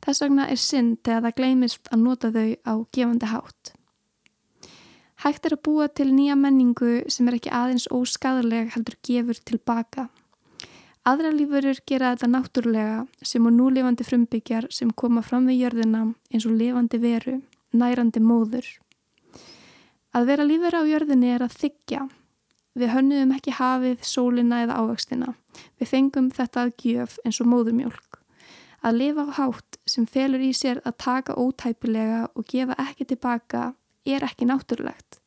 [0.02, 3.76] Þess vegna er synd þegar það gleymist að nota þau á gefandi hátt.
[5.22, 10.08] Hægt er að búa til nýja menningu sem er ekki aðeins óskadaleg heldur gefur tilbaka.
[11.06, 16.02] Aðra lífurur gera þetta náttúrulega sem og núlefandi frumbyggjar sem koma fram við jörðina
[16.34, 17.38] eins og levandi veru,
[17.76, 18.68] nærandi móður.
[20.12, 22.08] Að vera lífur á jörðinni er að þykja.
[22.76, 25.34] Við hönnuðum ekki hafið, sólina eða ávægstina.
[25.80, 28.20] Við fengum þetta að gjöf eins og móðurmjólk.
[28.82, 33.74] Að lifa á hátt sem felur í sér að taka ótæpilega og gefa ekki tilbaka
[34.08, 35.20] er ekki náttúrulegt.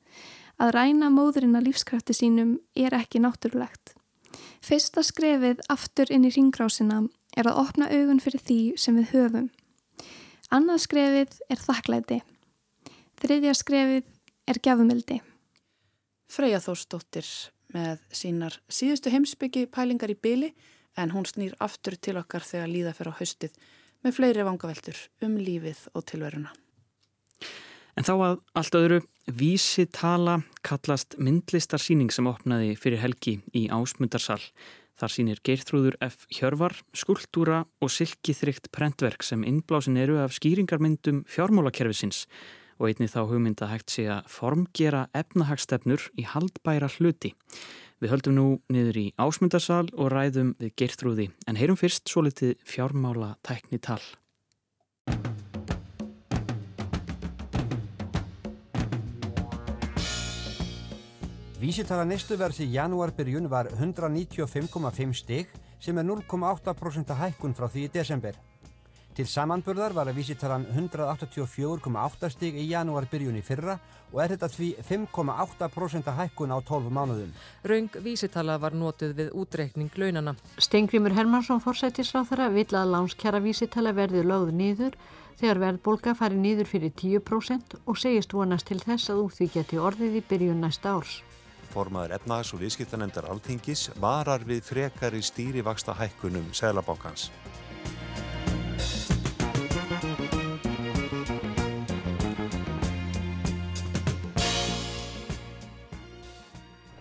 [0.58, 3.94] Að ræna móðurinn að lífskrafti sínum er ekki náttúrulegt.
[4.64, 7.04] Fyrsta skrefið aftur inn í ringrásina
[7.36, 9.50] er að opna augun fyrir því sem við höfum.
[10.54, 12.22] Annað skrefið er þakklæti.
[13.22, 14.08] Þriðja skrefið
[14.50, 15.20] er gefumildi.
[16.30, 17.28] Freyja Þórsdóttir
[17.74, 20.50] með sínar síðustu heimsbyggi pælingar í byli
[21.00, 23.56] en hún snýr aftur til okkar þegar líða fyrir á haustið
[24.04, 26.52] með fleiri vangaveltur um lífið og tilveruna.
[27.94, 29.00] En þá að allt öðru
[29.30, 34.40] vísi tala kallast myndlistarsýning sem opnaði fyrir helgi í Ásmundarsal.
[34.98, 36.26] Þar sýnir Geirþrúður F.
[36.30, 42.26] Hjörvar, skultúra og silkiþrygt prentverk sem innblásin eru af skýringarmyndum fjármálakerfisins
[42.78, 47.34] og einni þá hugmynda hægt sé að formgera efnahagstefnur í haldbæra hluti.
[48.02, 52.58] Við höldum nú niður í Ásmundarsal og ræðum við Geirþrúði en heyrum fyrst svo litið
[52.68, 54.02] fjármála tækni tal.
[61.64, 68.36] Vísitala nestuverðs í janúarbyrjun var 195,5 stig sem er 0,8% hækkun frá því í desember.
[69.14, 73.76] Til samanburðar var að vísitalan 184,8 stig í janúarbyrjun í fyrra
[74.10, 77.30] og er þetta því 5,8% hækkun á 12 mánuðum.
[77.62, 80.34] Raung vísitala var notuð við útreikning launana.
[80.58, 84.98] Stengrimur Hermansson fórsættisráþara vill að lánskjara vísitala verði lögð nýður
[85.38, 89.78] þegar verðbólka fari nýður fyrir 10% og segist vonast til þess að úr því geti
[89.78, 91.20] orðið í byrjun næsta árs.
[91.70, 97.30] Formaður efnahags- og viðskiptanemndar Alþingis varar við frekari stýrivaksta hækkunum Sælabankans.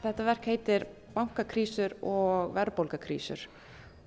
[0.04, 3.46] Þetta verk heitir bankakrísur og verðbólgakrísur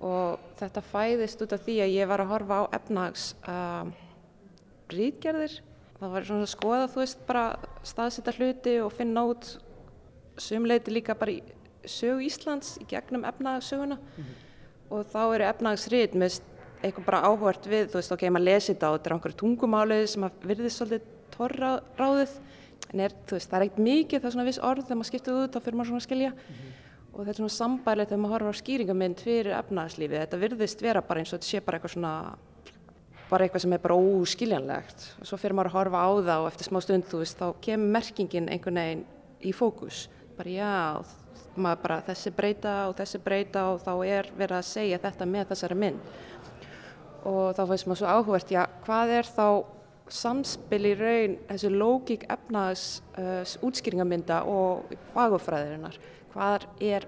[0.05, 3.87] og þetta fæðist út af því að ég var að horfa á efnahags uh,
[4.93, 5.55] rítgerðir.
[5.97, 7.45] Það var svona að skoða, þú veist, bara
[7.87, 9.47] staðsetta hluti og finna út
[10.37, 11.39] sumleiti líka bara í
[11.89, 14.37] sögu Íslands í gegnum efnahagssöguna mm -hmm.
[14.93, 16.41] og þá eru efnahagsrít með
[16.83, 20.05] eitthvað bara áhvert við, þú veist, ok, maður lesi þetta og þetta er einhverju tungumálið
[20.05, 22.29] sem að virðist svolítið torra ráðið
[22.93, 25.37] en er, veist, það er ekkert mikið, það er svona viss orð þegar maður skiptir
[25.37, 26.31] út, þá fyrir maður svona að skilja.
[26.33, 26.75] Mm -hmm.
[27.13, 31.01] og þetta er svona sambælið þegar maður horfar á skýringamind fyrir efnahagslífið, þetta virðist vera
[31.01, 32.13] bara eins og þetta sé bara eitthvað svona
[33.29, 35.05] bara eitthvað sem er bara óskiljanlegt.
[35.21, 37.47] Og svo fyrir maður að horfa á það og eftir smá stund, þú veist, þá
[37.61, 39.05] kemur merkingin einhvern veginn
[39.43, 40.07] í fókus.
[40.37, 41.03] Bara já,
[41.57, 45.51] maður bara þessi breyta og þessi breyta og þá er verið að segja þetta með
[45.51, 45.99] þessari mynd.
[47.27, 47.63] Og þá
[50.13, 52.85] samspil í raun þessu lógík efnaðs
[53.17, 55.99] uh, útskýringamynda og fagufræðirinnar
[56.37, 57.07] hvað er,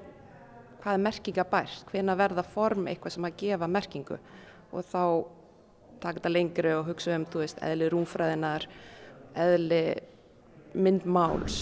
[0.81, 4.17] hvað er merkinga bært, hvena verða form eitthvað sem að gefa merkingu?
[4.73, 5.03] Og þá
[5.99, 8.67] taka þetta lengri og hugsa um, þú veist, eðli rúmfræðinar
[9.39, 9.83] eðli
[10.77, 11.59] myndmáls.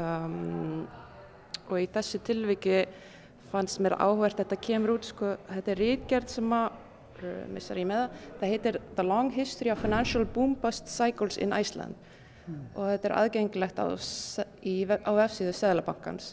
[0.00, 0.86] Um,
[1.70, 2.82] og í þessu tilviki
[3.50, 6.78] fannst mér áhvert þetta kemur út, sko, þetta er rítgerð sem að
[7.22, 8.22] ég með.
[8.40, 11.98] Það, heitir The Long History of Financial Boom Bust Cycles in Iceland.
[12.50, 12.60] Mm.
[12.74, 13.86] og þetta er aðgengilegt á,
[14.64, 16.32] í, á vefsíðu Sæðlabankans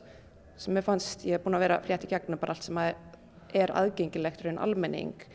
[0.57, 2.95] sem ég fannst, ég hef búin að vera frétt í gegnum bara allt sem er,
[3.53, 5.25] er aðgengilegt raun almenning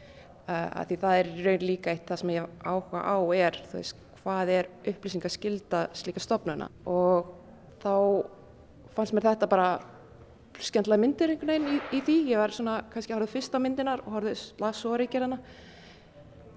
[0.48, 3.78] uh, að því það er raun líka eitt það sem ég áhuga á er, þú
[3.78, 7.30] veist, hvað er upplýsingaskylda slíka stofnuna og
[7.82, 7.94] þá
[8.96, 9.68] fannst mér þetta bara
[10.60, 12.16] skemmtilega myndir einhvern veginn í, í því.
[12.32, 15.38] Ég var svona kannski horfa fyrsta myndinar og horfið las svo ríkjörðana.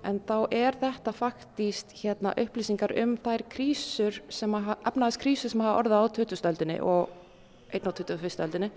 [0.06, 5.64] En þá er þetta faktíst hérna, upplýsingar um þær krísur sem að, efnaðis krísur sem
[5.66, 7.10] hafa orðað á 2000-öldinni og
[7.74, 8.44] 1 á 21.
[8.46, 8.70] öldinni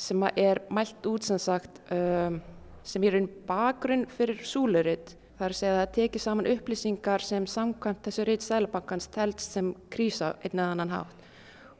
[0.00, 2.40] sem að er mælt út sem sagt um,
[2.82, 5.16] sem er einn bakgrunn fyrir súluritt.
[5.40, 10.34] Að segja að það tekið saman upplýsingar sem samkvæmt þessu rít Sælabankans telst sem krísa
[10.42, 11.19] einn eða annan hátt.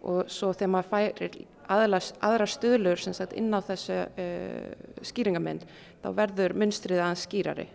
[0.00, 1.34] Og svo þegar maður færir
[1.70, 4.70] aðra, aðra stöðlur sagt inn á þessu uh,
[5.06, 5.66] skýringamynd
[6.00, 7.66] þá verður munstrið aðeins skýrari.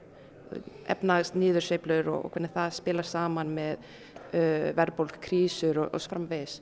[0.89, 6.59] Efnaðist nýðursveiflur og, og hvernig það spila saman með uh, verðbólk, krísur og, og framvegis.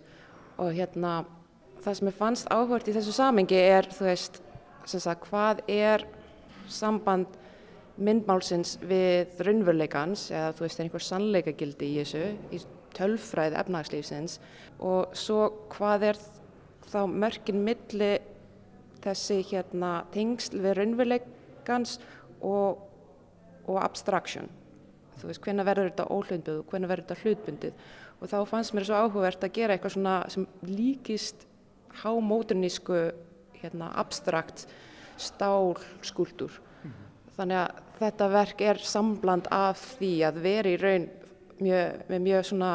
[0.62, 1.22] Og hérna
[1.84, 4.44] það sem er fannst áhvert í þessu samengi er þú veist
[4.88, 6.06] sagt, hvað er
[6.72, 7.40] samband
[8.04, 12.24] myndmálsins við raunveruleikans eða þú veist er einhver sannleikagildi í þessu
[12.56, 12.62] í
[12.98, 14.40] tölfræði efnagslífsins
[14.84, 16.20] og svo hvað er
[16.90, 18.12] þá mörkin milli
[19.04, 21.98] þessi hérna tengsl við raunveruleikans
[22.42, 22.84] og,
[23.68, 24.50] og abstraction?
[25.20, 27.84] Þú veist hvenna verður þetta óhlutbundið og hvenna verður þetta hlutbundið?
[28.20, 31.48] Og þá fannst mér svo áhugavert að gera eitthvað svona sem líkist
[32.04, 33.00] hámódernísku
[33.60, 34.66] hérna, abstrakt
[35.22, 36.62] stálskúldur
[37.34, 41.06] Þannig að þetta verk er sambland af því að vera í raun
[41.60, 42.72] mjög, með mjög svona,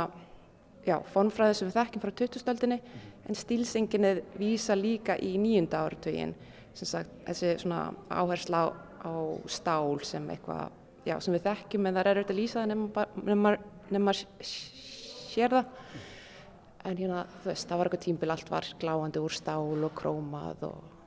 [0.87, 3.29] já, fonfræði sem við þekkjum frá 2000-öldinni mm -hmm.
[3.29, 6.35] en stílsenginnið vísa líka í nýjunda áratögin,
[6.74, 8.66] sem sagt, þessi svona áhersla á,
[9.05, 9.12] á
[9.47, 10.70] stál sem eitthvað,
[11.05, 15.66] já, sem við þekkjum en það er auðvitað að lýsa það nefn maður sér það.
[16.85, 20.62] En hérna, þú veist, það var eitthvað tímbil allt var gláandi úr stál og krómað
[20.62, 20.99] og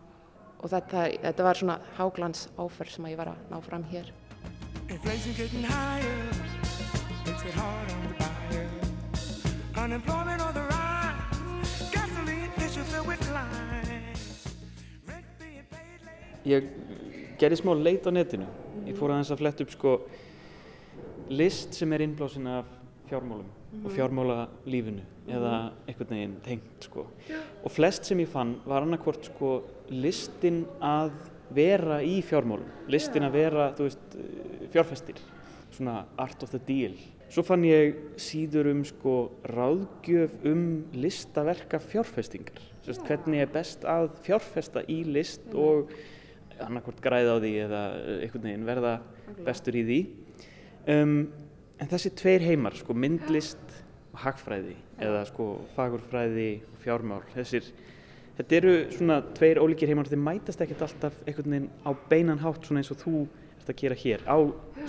[0.62, 4.14] og þetta, þetta var svona háglans áferð sem ég var að ná fram hér.
[4.90, 6.51] Inflation getting higher
[7.42, 8.70] Makes it hard on the buyer
[9.84, 14.46] Unemployment on the rise Gasoline issues filled with lines
[15.08, 16.68] Rent being paid late Ég
[17.42, 18.46] gerði smá leit á netinu
[18.86, 19.94] Ég fór aðeins að fletta upp sko
[21.34, 22.68] list sem er innblásin af
[23.10, 23.86] fjármálum mm -hmm.
[23.86, 23.96] og mhm.
[23.96, 25.36] fjármála lífinu mm -hmm.
[25.36, 27.42] eða einhvern veginn tengt sko yeah.
[27.64, 31.12] og flest sem ég fann var annarkvort sko listin að
[31.50, 34.18] vera í fjármálum, listin að vera veist,
[34.72, 35.16] fjárfestir,
[35.72, 36.94] svona art of the deal.
[37.32, 39.16] Svo fann ég síður um sko
[39.48, 40.64] ráðgjöf um
[41.00, 45.62] listaverka fjárfestingar, Sest, hvernig er best að fjárfesta í list mm.
[45.62, 45.94] og
[46.62, 47.84] annarkort græða á því eða
[48.18, 48.92] einhvern veginn verða
[49.46, 50.00] bestur í því.
[50.92, 51.16] Um,
[51.80, 53.80] en þessi tveir heimar, sko myndlist
[54.12, 57.70] og hagfræði eða sko fagurfræði og fjármál, þessir
[58.42, 62.68] þetta eru svona tveir ólíkir heimar þeir mætast ekkert alltaf einhvern veginn á beinan hátt
[62.68, 63.24] svona eins og þú
[63.74, 64.38] að gera hér á,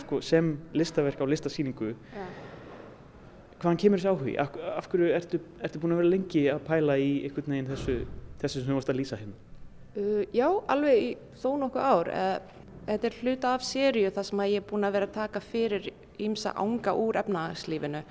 [0.02, 2.26] sko, sem listaverk á listasýningu ja.
[3.60, 4.36] hvaðan kemur þessi áhugi?
[4.42, 7.96] Af, af hverju ertu, ertu búin að vera lengi að pæla í einhvern veginn þessu,
[8.42, 9.38] þessu sem þú varst að lýsa hérna?
[9.92, 11.08] Uh, já, alveg í
[11.42, 14.88] þó nokkuð ár uh, þetta er hluta af sériu þar sem að ég er búin
[14.88, 15.90] að vera að taka fyrir
[16.22, 18.02] ímsa ánga úr efnagslífinu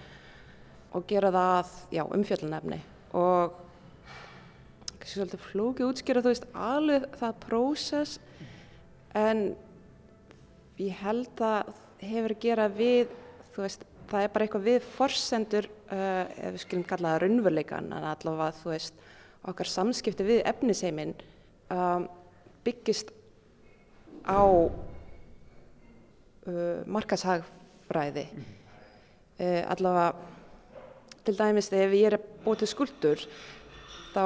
[0.92, 2.80] og gera það, já, umfjöldunefni
[3.18, 3.58] og
[5.02, 8.20] kannski svolítið flóki útskýra þú veist alveg það prósess
[9.18, 9.44] en
[10.82, 11.72] ég held að
[12.02, 13.12] hefur að gera við
[13.54, 17.92] þú veist það er bara eitthvað við forsendur uh, ef við skiljum kalla það raunveruleikan
[17.96, 18.96] en allavega þú veist
[19.52, 21.14] okkar samskipti við efniseimin
[21.74, 22.08] um,
[22.66, 23.14] byggist
[24.26, 24.72] á uh,
[26.86, 30.10] markashagfræði uh, allavega
[31.26, 33.20] til dæmis ef ég er búið til skuldur
[34.12, 34.26] þá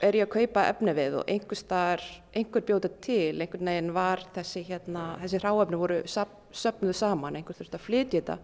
[0.00, 4.22] er ég að kaupa efni við og einhver starf, einhver bjóta til, einhvern veginn var
[4.34, 8.38] þessi hérna, þessi ráefni voru söpnuð saman, einhver þurfti að flytja þetta.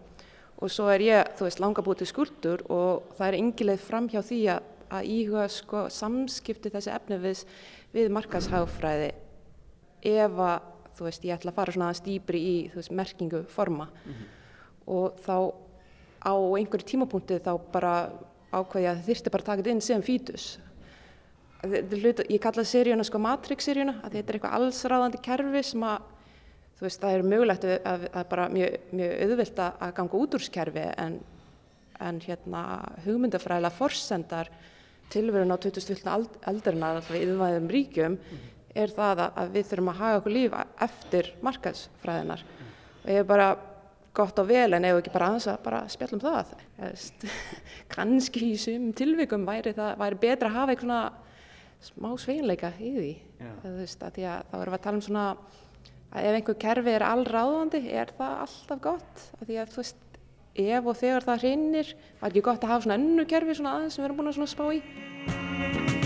[0.57, 4.09] Og svo er ég, þú veist, langa búið til skuldur og það er engilegð fram
[4.09, 7.43] hjá því að, að íhuga sko samskipti þessi efni við,
[7.93, 9.11] við markashagfræði
[10.07, 13.89] ef að, þú veist, ég ætla að fara svona stýpri í, þú veist, merkingu forma.
[14.05, 14.33] Mm -hmm.
[14.87, 15.53] og þá
[16.25, 17.93] á einhverju tímapunkti þá bara
[18.51, 20.59] ákvæði að þyrsti bara taka þetta inn sem fítus
[21.65, 26.13] hlut, ég kalla seríuna sko Matrix-seríuna að þetta er eitthvað allsráðandi kerfi sem að
[26.77, 30.37] þú veist það er mögulegt að, að, að bara mjög, mjög auðvilt að ganga út
[30.37, 31.15] úr skerfi en,
[32.09, 32.63] en hérna
[33.07, 34.51] hugmyndafræðilega forsendar
[35.13, 36.11] tilverun á 2000
[36.51, 38.45] aldurna alltaf í yfirvæðum ríkjum mm.
[38.77, 42.71] er það að, að við þurfum að hafa okkur líf eftir markaðsfræðinar mm.
[43.01, 43.49] og ég er bara
[44.17, 46.53] gott og vel en ef ekki bara aðeins að bara spjallum það
[47.95, 51.25] kannski í sum tilvikum væri það væri betra að hafa eitthvað
[51.83, 53.13] smá sveinleika í því.
[53.63, 55.25] Þú veist, að því að þá erum við að tala um svona
[56.07, 59.25] að ef einhver kerfi er allráðandi er það alltaf gott?
[59.39, 60.01] Að því að þú veist,
[60.57, 63.97] ef og þegar það hrinnir var ekki gott að hafa svona önnu kerfi svona aðeins
[63.97, 65.96] sem við erum búin að spá í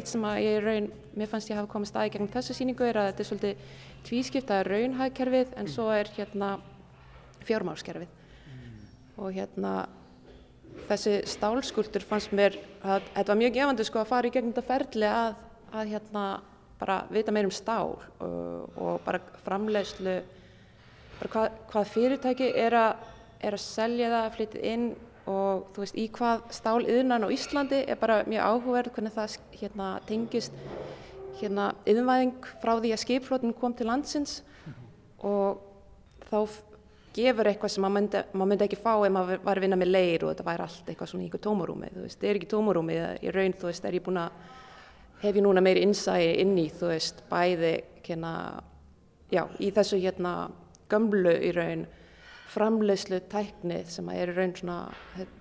[0.00, 2.98] eitt sem að ég raun, mér fannst ég hafa komið staði gegn þessu síningu er
[3.00, 3.64] að þetta er svolítið
[4.08, 6.54] tvískipt, það er raunhagkerfið en svo er hérna
[7.44, 8.18] fjármálskerfið
[9.20, 9.74] og hérna
[10.88, 14.68] þessi stálskuldur fannst mér að þetta var mjög gefandi sko að fara í gegnum þetta
[14.70, 15.42] ferli að,
[15.74, 16.24] að hérna
[16.80, 20.16] bara vita meir um stál og, og bara framleiðslu
[21.20, 23.06] bara hvað, hvað fyrirtæki er að,
[23.44, 24.86] er að selja það, flytið inn
[25.30, 29.36] og þú veist í hvað stál yðnan á Íslandi er bara mjög áhugaverð hvernig það
[29.60, 30.56] hérna tengist
[31.40, 34.40] hérna yðnvæðing frá því að skipflótin kom til landsins.
[35.24, 35.60] Og
[36.30, 36.38] þá
[37.14, 39.92] gefur eitthvað sem maður myndi, maður myndi ekki fá ef maður var að vinna með
[39.92, 42.50] leir og þetta væri allt eitthvað svona í einhver tómarúmi, þú veist, það er ekki
[42.52, 44.42] tómarúmi í raun, þú veist, er ég búin að
[45.20, 47.72] hef ég núna meiri innsæði inn í, þú veist, bæði
[48.06, 48.34] hérna,
[49.34, 50.34] já, í þessu hérna
[50.90, 51.84] gömlu í raun
[52.50, 54.78] framleiðslu tækni sem er í raun svona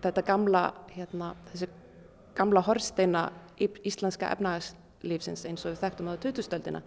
[0.04, 1.70] þetta gamla, hérna, þessi
[2.38, 3.30] gamla horsteina
[3.60, 6.84] íslenska efnagslífsins eins og við þekktum á 2000-stöldina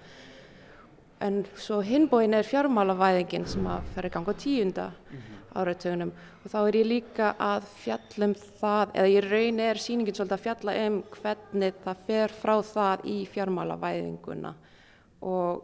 [1.22, 5.40] en svo hinbóin er fjármálavæðingin sem að fer í gang á tíunda mm -hmm.
[5.60, 6.12] áratögunum
[6.44, 10.44] og þá er ég líka að fjallum það, eða ég raun er síningin svolítið að
[10.46, 14.54] fjalla um hvernig það fer frá það í fjármálavæðinguna.
[15.22, 15.62] Og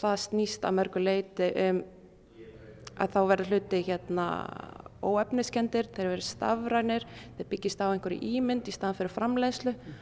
[0.00, 1.84] það snýst að mörgu leiti um
[3.02, 4.28] að þá verður hluti hérna
[5.02, 9.74] óefniskendir, þeir verður stafrænir, þeir byggist á einhverju ímynd í staðan fyrir framleiðslu.
[9.74, 10.00] Mm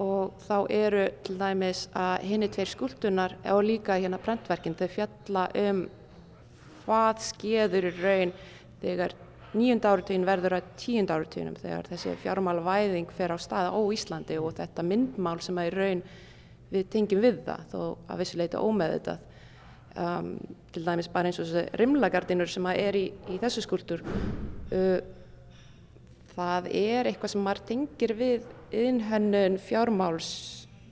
[0.00, 5.48] og þá eru til dæmis að henni tveir skuldunar og líka hérna brentverkin þau fjalla
[5.58, 5.82] um
[6.84, 8.32] hvað skeður í raun
[8.80, 9.14] þegar
[9.52, 14.38] nýjund áratugin verður að tíund áratuginum þegar þessi fjármála væðing fer á staða á Íslandi
[14.40, 16.02] og þetta myndmál sem að í raun
[16.72, 19.18] við tengjum við það þó að vissuleita ómeð þetta
[19.96, 20.36] um,
[20.72, 25.00] til dæmis bara eins og þessi rimlagardinur sem er í, í þessu skuldur uh,
[26.36, 30.28] það er eitthvað sem maður tengir við innhönnun fjármáls,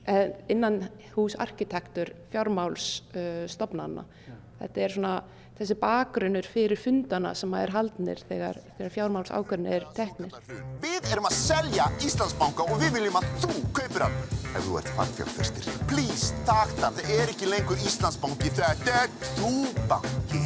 [0.04, 0.82] eh, innan
[1.14, 4.04] hús arkitektur fjármálsstofnana.
[4.04, 5.14] Uh, Þetta er svona
[5.60, 10.36] þessi bakgrunnur fyrir fundana sem er haldnir þegar, þegar fjármáls ákvörðin er teknir.
[10.80, 14.14] Við erum að selja Íslandsbanka og við viljum að þú kaupir hann.
[14.50, 16.96] Ef þú ert fagfjárfyrstir, please, takk það.
[16.96, 19.50] Það er ekki lengur Íslandsbanki, þetta er þú
[19.90, 20.40] banki.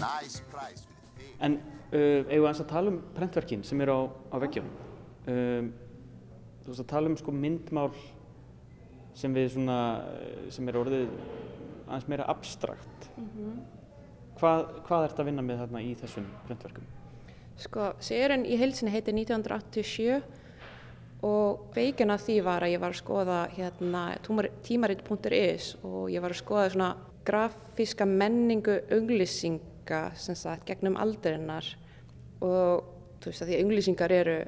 [0.00, 0.88] Nice price.
[1.44, 4.70] En uh, eigum við að tala um prentverkin sem eru á, á veggjum.
[5.28, 5.68] Um,
[6.64, 7.90] þú veist að tala um sko myndmál
[9.20, 9.76] sem við svona,
[10.48, 11.12] sem er orðið
[11.84, 13.10] aðeins meira abstrakt.
[13.18, 13.60] Mm -hmm.
[14.40, 16.84] Hvað, hvað ert að vinna með þarna í þessum prentverkum?
[17.60, 20.20] Sko, sérinn í heilsinni heitir 1987
[21.28, 24.04] og veikina því var að ég var að skoða hérna
[24.64, 26.92] tímaritt.is og ég var að skoða svona
[27.28, 31.68] grafíska menningu auglýsinga sem sagt gegnum aldrinnar
[32.40, 32.88] og
[33.20, 34.38] þú veist að því að auglýsingar eru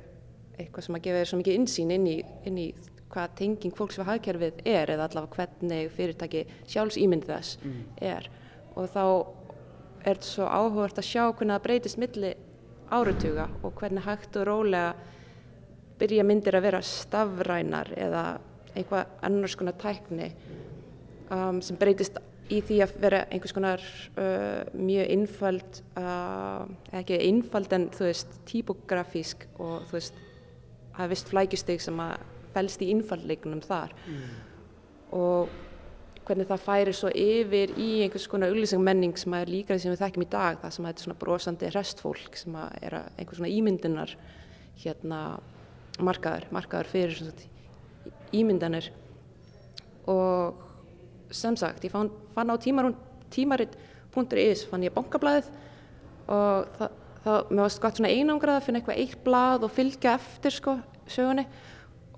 [0.57, 2.16] eitthvað sem að gefa þér svo mikið insýn inn í,
[2.49, 2.66] inn í
[3.12, 7.80] hvað tenging fólks við hagkerfið er eða allavega hvernig fyrirtæki sjálfsýmynd þess mm.
[8.01, 8.28] er
[8.72, 9.05] og þá
[10.03, 12.32] er þetta svo áhugavert að sjá hvernig það breytist milli
[12.92, 14.94] árutuga og hvernig hægt og rólega
[16.00, 18.24] byrja myndir að vera stafrænar eða
[18.72, 20.28] eitthvað annars konar tækni
[21.30, 22.18] um, sem breytist
[22.53, 23.82] í því að vera einhvers konar
[24.18, 26.66] uh, mjög innfald, uh,
[26.98, 30.22] ekki innfald en þú veist, típografísk og þú veist
[30.98, 32.16] er vist flækjusteg sem að
[32.53, 34.32] fælst í innfallleikunum þar mm.
[35.16, 35.55] og
[36.32, 40.04] hvernig það færi svo yfir í einhvers konar auglýsingmenning sem er líka því sem við
[40.06, 44.14] þekkjum í dag það sem er svona brosandi restfólk sem er einhvers svona ímyndunar
[44.80, 45.18] hérna
[46.00, 47.50] markaður, markaður fyrir svona
[48.32, 48.88] ímyndanir.
[50.08, 50.56] Og
[51.32, 52.56] sem sagt ég fann, fann á
[53.32, 55.52] tímaritt.is fann ég bankablaðið
[56.32, 60.16] og það þá mér varst gott svona einangrað að finna eitthvað eitt blað og fylgja
[60.18, 60.76] eftir sko
[61.06, 61.44] sögunni.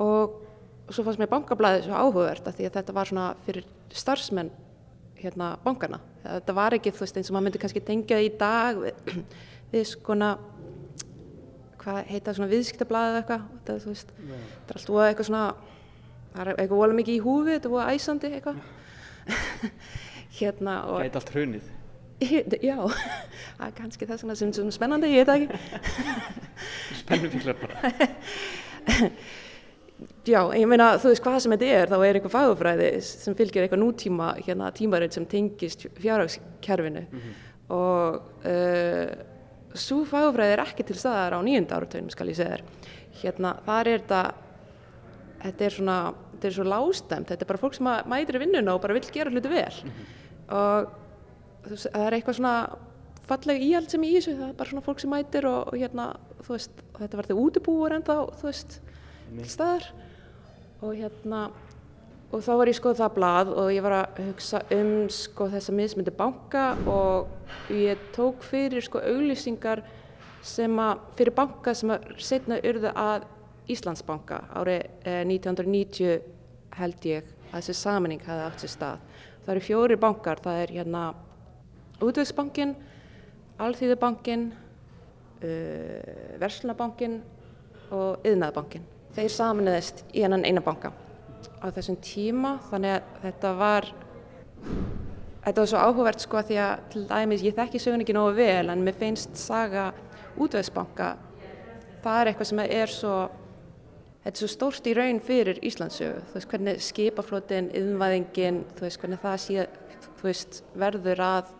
[0.00, 0.38] Og,
[0.86, 4.50] og svo fannst mér bankablaðið svo áhugavert að því að þetta var svona fyrir starfsmenn
[5.20, 8.80] hérna bankana þetta var ekki þú veist eins og maður myndi kannski tengja í dag
[8.80, 9.20] við,
[9.74, 10.32] við svona
[11.84, 14.48] hvað heita svona viðskiptablaðið eitthvað þetta þú veist yeah.
[14.56, 15.44] þetta er alltaf eitthvað svona
[16.34, 18.58] það er eitthvað volið mikið í húfi þetta er volið æsandi eitthvað
[20.40, 21.72] hérna og Gæti allt hrunið
[22.68, 22.76] Já,
[23.58, 25.58] það er kannski það sem er svona spennandi, ég veit ekki.
[27.00, 27.94] Spennufíklar bara.
[30.24, 33.64] Já, ég meina, þú veist hvað sem þetta er, þá er einhver fagufræði sem fylgir
[33.66, 37.34] eitthvað nútíma hérna, tímarinn sem tengist fjárhagskerfinu mm -hmm.
[37.76, 39.10] og uh,
[39.74, 42.62] svo fagufræði er ekki til staðar á nýjunda áratögnum, skal ég segja þér.
[43.20, 44.34] Hérna, þar er þetta,
[45.42, 48.74] þetta er svona, þetta er svo lástemt, þetta er bara fólk sem mætir í vinnuna
[48.74, 50.54] og bara vil gera hluti vel mm -hmm.
[50.56, 50.88] og
[51.68, 52.76] veist, það er eitthvað svona
[53.28, 56.16] falleg íhald sem í þessu, það er bara svona fólk sem mætir og, og hérna,
[56.40, 58.80] þú veist, þetta því útibúur en þá, þú veist,
[59.34, 59.92] til staðar
[60.84, 61.46] og hérna
[62.34, 65.74] og þá var ég skoðað það blað og ég var að hugsa um sko þessa
[65.76, 69.84] mismyndi banka og ég tók fyrir sko auglýsingar
[70.44, 73.28] sem að fyrir banka sem að setna urðu að
[73.70, 76.18] Íslandsbanka árið eh, 1990
[76.76, 79.04] held ég að þessi saminning hefði átt sér stað.
[79.44, 81.04] Það eru fjóri bankar, það er hérna
[82.04, 82.74] Útvegsbankin,
[83.62, 84.48] Alþýðubankin,
[85.46, 87.20] uh, Verslunarbankin
[87.94, 88.88] og Yðnaðbankin.
[89.14, 90.90] Þeir saminniðist í hennan eina banka
[91.64, 93.86] á þessum tíma þannig að þetta var
[95.44, 98.72] þetta var svo áhugavert sko því að til dæmis ég þekki sögun ekki nógu vel
[98.72, 99.86] en mér finnst saga
[100.40, 101.14] útveðsbanka
[102.04, 103.16] það er eitthvað sem er svo
[104.24, 109.02] þetta er svo stórt í raun fyrir Íslandsögu þú veist hvernig skipaflótin, yðnvæðingin þú veist
[109.02, 109.66] hvernig það sé
[110.04, 111.52] þú veist verður að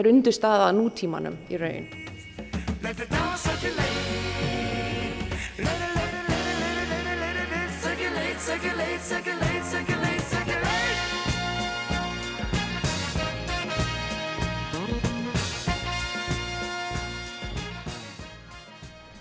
[0.00, 1.88] er undur staða nútímanum í raun.
[2.82, 4.23] Let the dance circulate Let
[8.44, 11.00] circulate, circulate, circulate, circulate,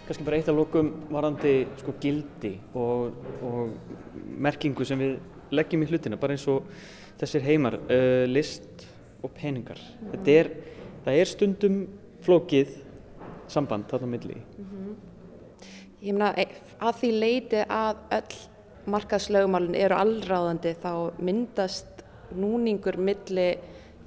[0.04, 3.16] Kannski bara eitt af lókum varandi sko gildi og,
[3.48, 3.72] og
[4.44, 5.16] merkingu sem við
[5.56, 6.68] leggjum í hlutina, bara eins og
[7.22, 8.88] þessir heimar, uh, list
[9.24, 9.80] og peningar.
[9.80, 10.30] Mm -hmm.
[10.36, 10.52] er,
[11.06, 11.88] það er stundum
[12.22, 12.76] flókið
[13.48, 14.36] samband þarna milli.
[14.36, 14.96] Mm -hmm.
[16.02, 16.36] Ég meina
[16.80, 18.53] að því leiti að öll
[18.90, 20.92] markaðslögumálun eru allráðandi þá
[21.24, 22.04] myndast
[22.36, 23.54] núningur milli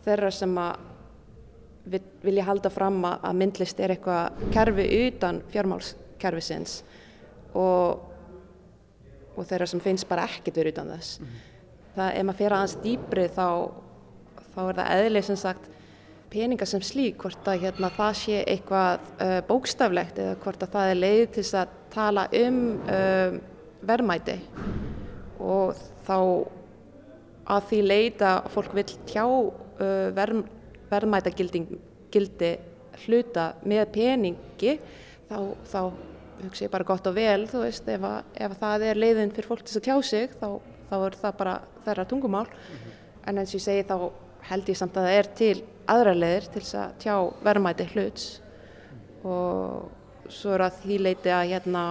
[0.05, 0.85] þeirra sem að
[2.27, 6.81] vilja halda fram að myndlist er eitthvað kerfi utan fjármálskerfisins
[7.55, 8.03] og,
[9.37, 11.20] og þeirra sem finnst bara ekkert verið utan þess.
[11.20, 11.55] Mm -hmm.
[11.97, 13.49] Það, ef maður fer aðeins dýbri þá,
[14.55, 15.68] þá er það eðlið sem sagt
[16.31, 20.91] peningar sem slík, hvort að hérna, það sé eitthvað uh, bókstaflegt eða hvort að það
[20.91, 22.59] er leið til að tala um
[22.89, 23.39] uh,
[23.83, 24.39] verðmæti.
[25.43, 26.18] Og þá
[27.47, 30.47] að því leita fólk vil tjá uh, verð,
[30.91, 31.66] verðmætagildi
[33.05, 34.79] hluta með peningi
[35.29, 35.81] þá, þá
[36.41, 39.51] hugsa ég bara gott og vel þú veist ef, að, ef það er leiðin fyrir
[39.51, 40.49] fólk til að tjá sig þá,
[40.89, 42.47] þá er það bara þeirra tungumál.
[42.47, 42.97] Mm -hmm.
[43.27, 43.97] en eins og ég segi þá
[44.49, 45.57] held ég samt að það er til
[45.87, 48.41] aðra leiðir til að tjá verðmæti hluts.
[49.24, 49.91] Og
[50.29, 51.85] svo er að því leiti að hérna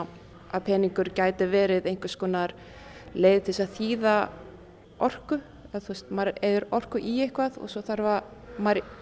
[0.55, 2.55] að peningur gæti verið einhvers konar
[3.15, 4.15] leið til að þýða
[5.05, 5.39] orku
[5.71, 8.93] eða þú veist, maður eður orku í eitthvað og svo þarf að maður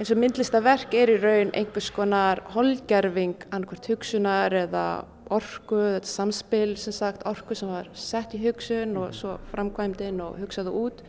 [0.00, 4.84] eins og myndlistaverk er í raun einhvers konar holgerfing annarkvært hugsunar eða
[5.32, 10.40] orku, þetta samspil sem sagt orku sem var sett í hugsun og svo framkvæmdinn og
[10.40, 11.04] hugsaðu út.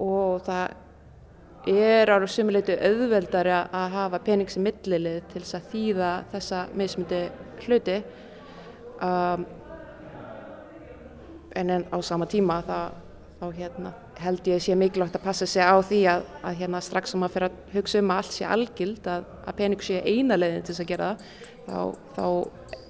[0.00, 6.10] Og það er ára sumuleitu auðveldari að hafa penings í millilið til þess að þýða
[6.32, 7.22] þessa mismundi
[7.66, 7.98] hluti
[9.02, 9.46] um,
[11.56, 12.96] en en á sama tíma það,
[13.40, 17.12] þá hérna, held ég sé mikilvægt að passa sig á því að, að hérna, strax
[17.12, 20.36] sem maður fyrir að hugsa um að allt sé algild að, að pening sé eina
[20.36, 21.22] leiðin til þess að gera það
[21.66, 21.78] þá,
[22.16, 22.26] þá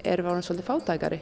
[0.03, 1.21] erum við árið svolítið fátækari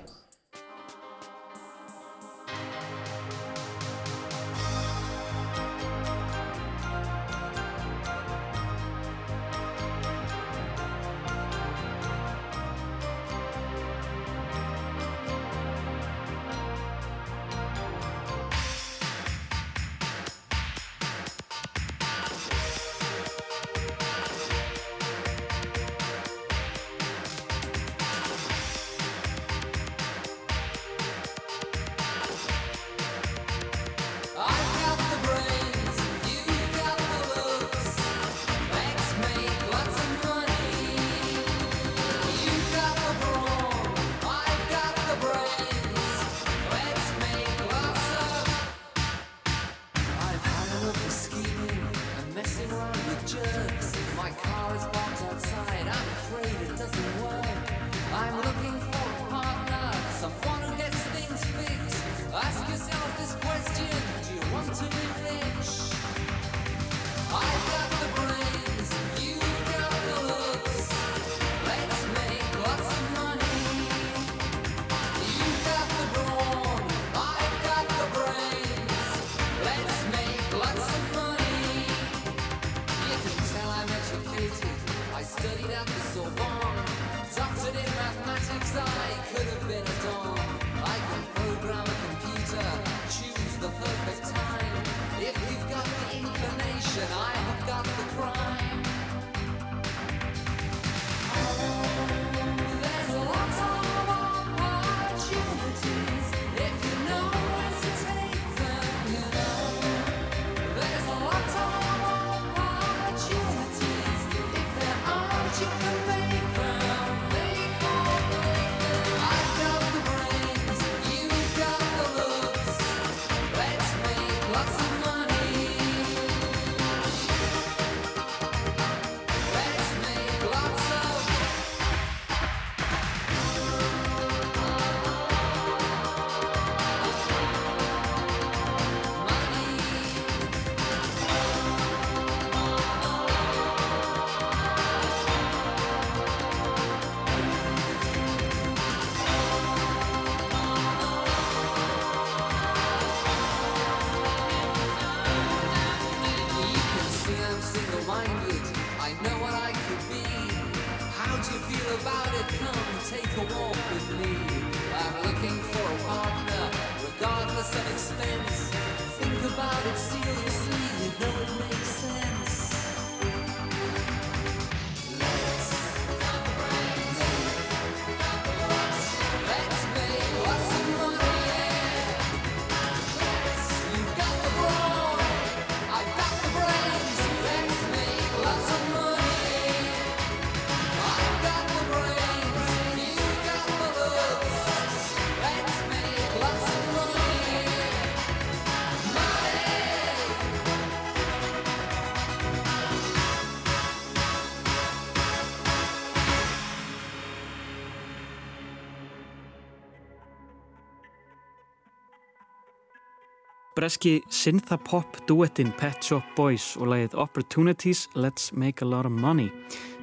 [213.79, 219.45] Breski synthapop duettinn Pet Shop Boys og lagið Opportunities Let's Make a Lot of Money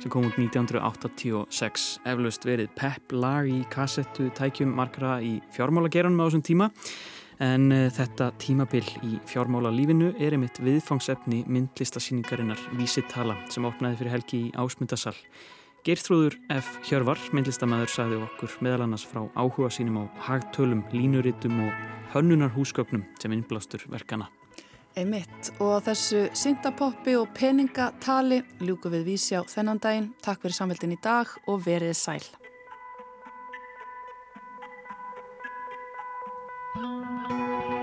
[0.01, 6.27] sem kom út 1986 eflaust verið pep lag í kassettu tækjum markra í fjármálageranum á
[6.31, 6.71] þessum tíma.
[7.45, 14.17] En uh, þetta tímabil í fjármála lífinu er einmitt viðfangsefni myndlistasýningarinnar Vísitala sem opnaði fyrir
[14.17, 15.13] helgi í Ásmundasal
[15.87, 16.81] Geirþrúður F.
[16.89, 23.37] Hjörvar, myndlistamæður, sagði okkur meðal annars frá áhuga sínum á hagtölum, línurittum og hönnunarhúsgögnum sem
[23.37, 24.27] innblástur verkana.
[24.99, 30.11] Emitt og þessu syndapoppi og peningatali ljúku við vísi á þennan daginn.
[30.27, 32.25] Takk fyrir samveldin í dag og verið sæl.
[36.77, 37.76] Música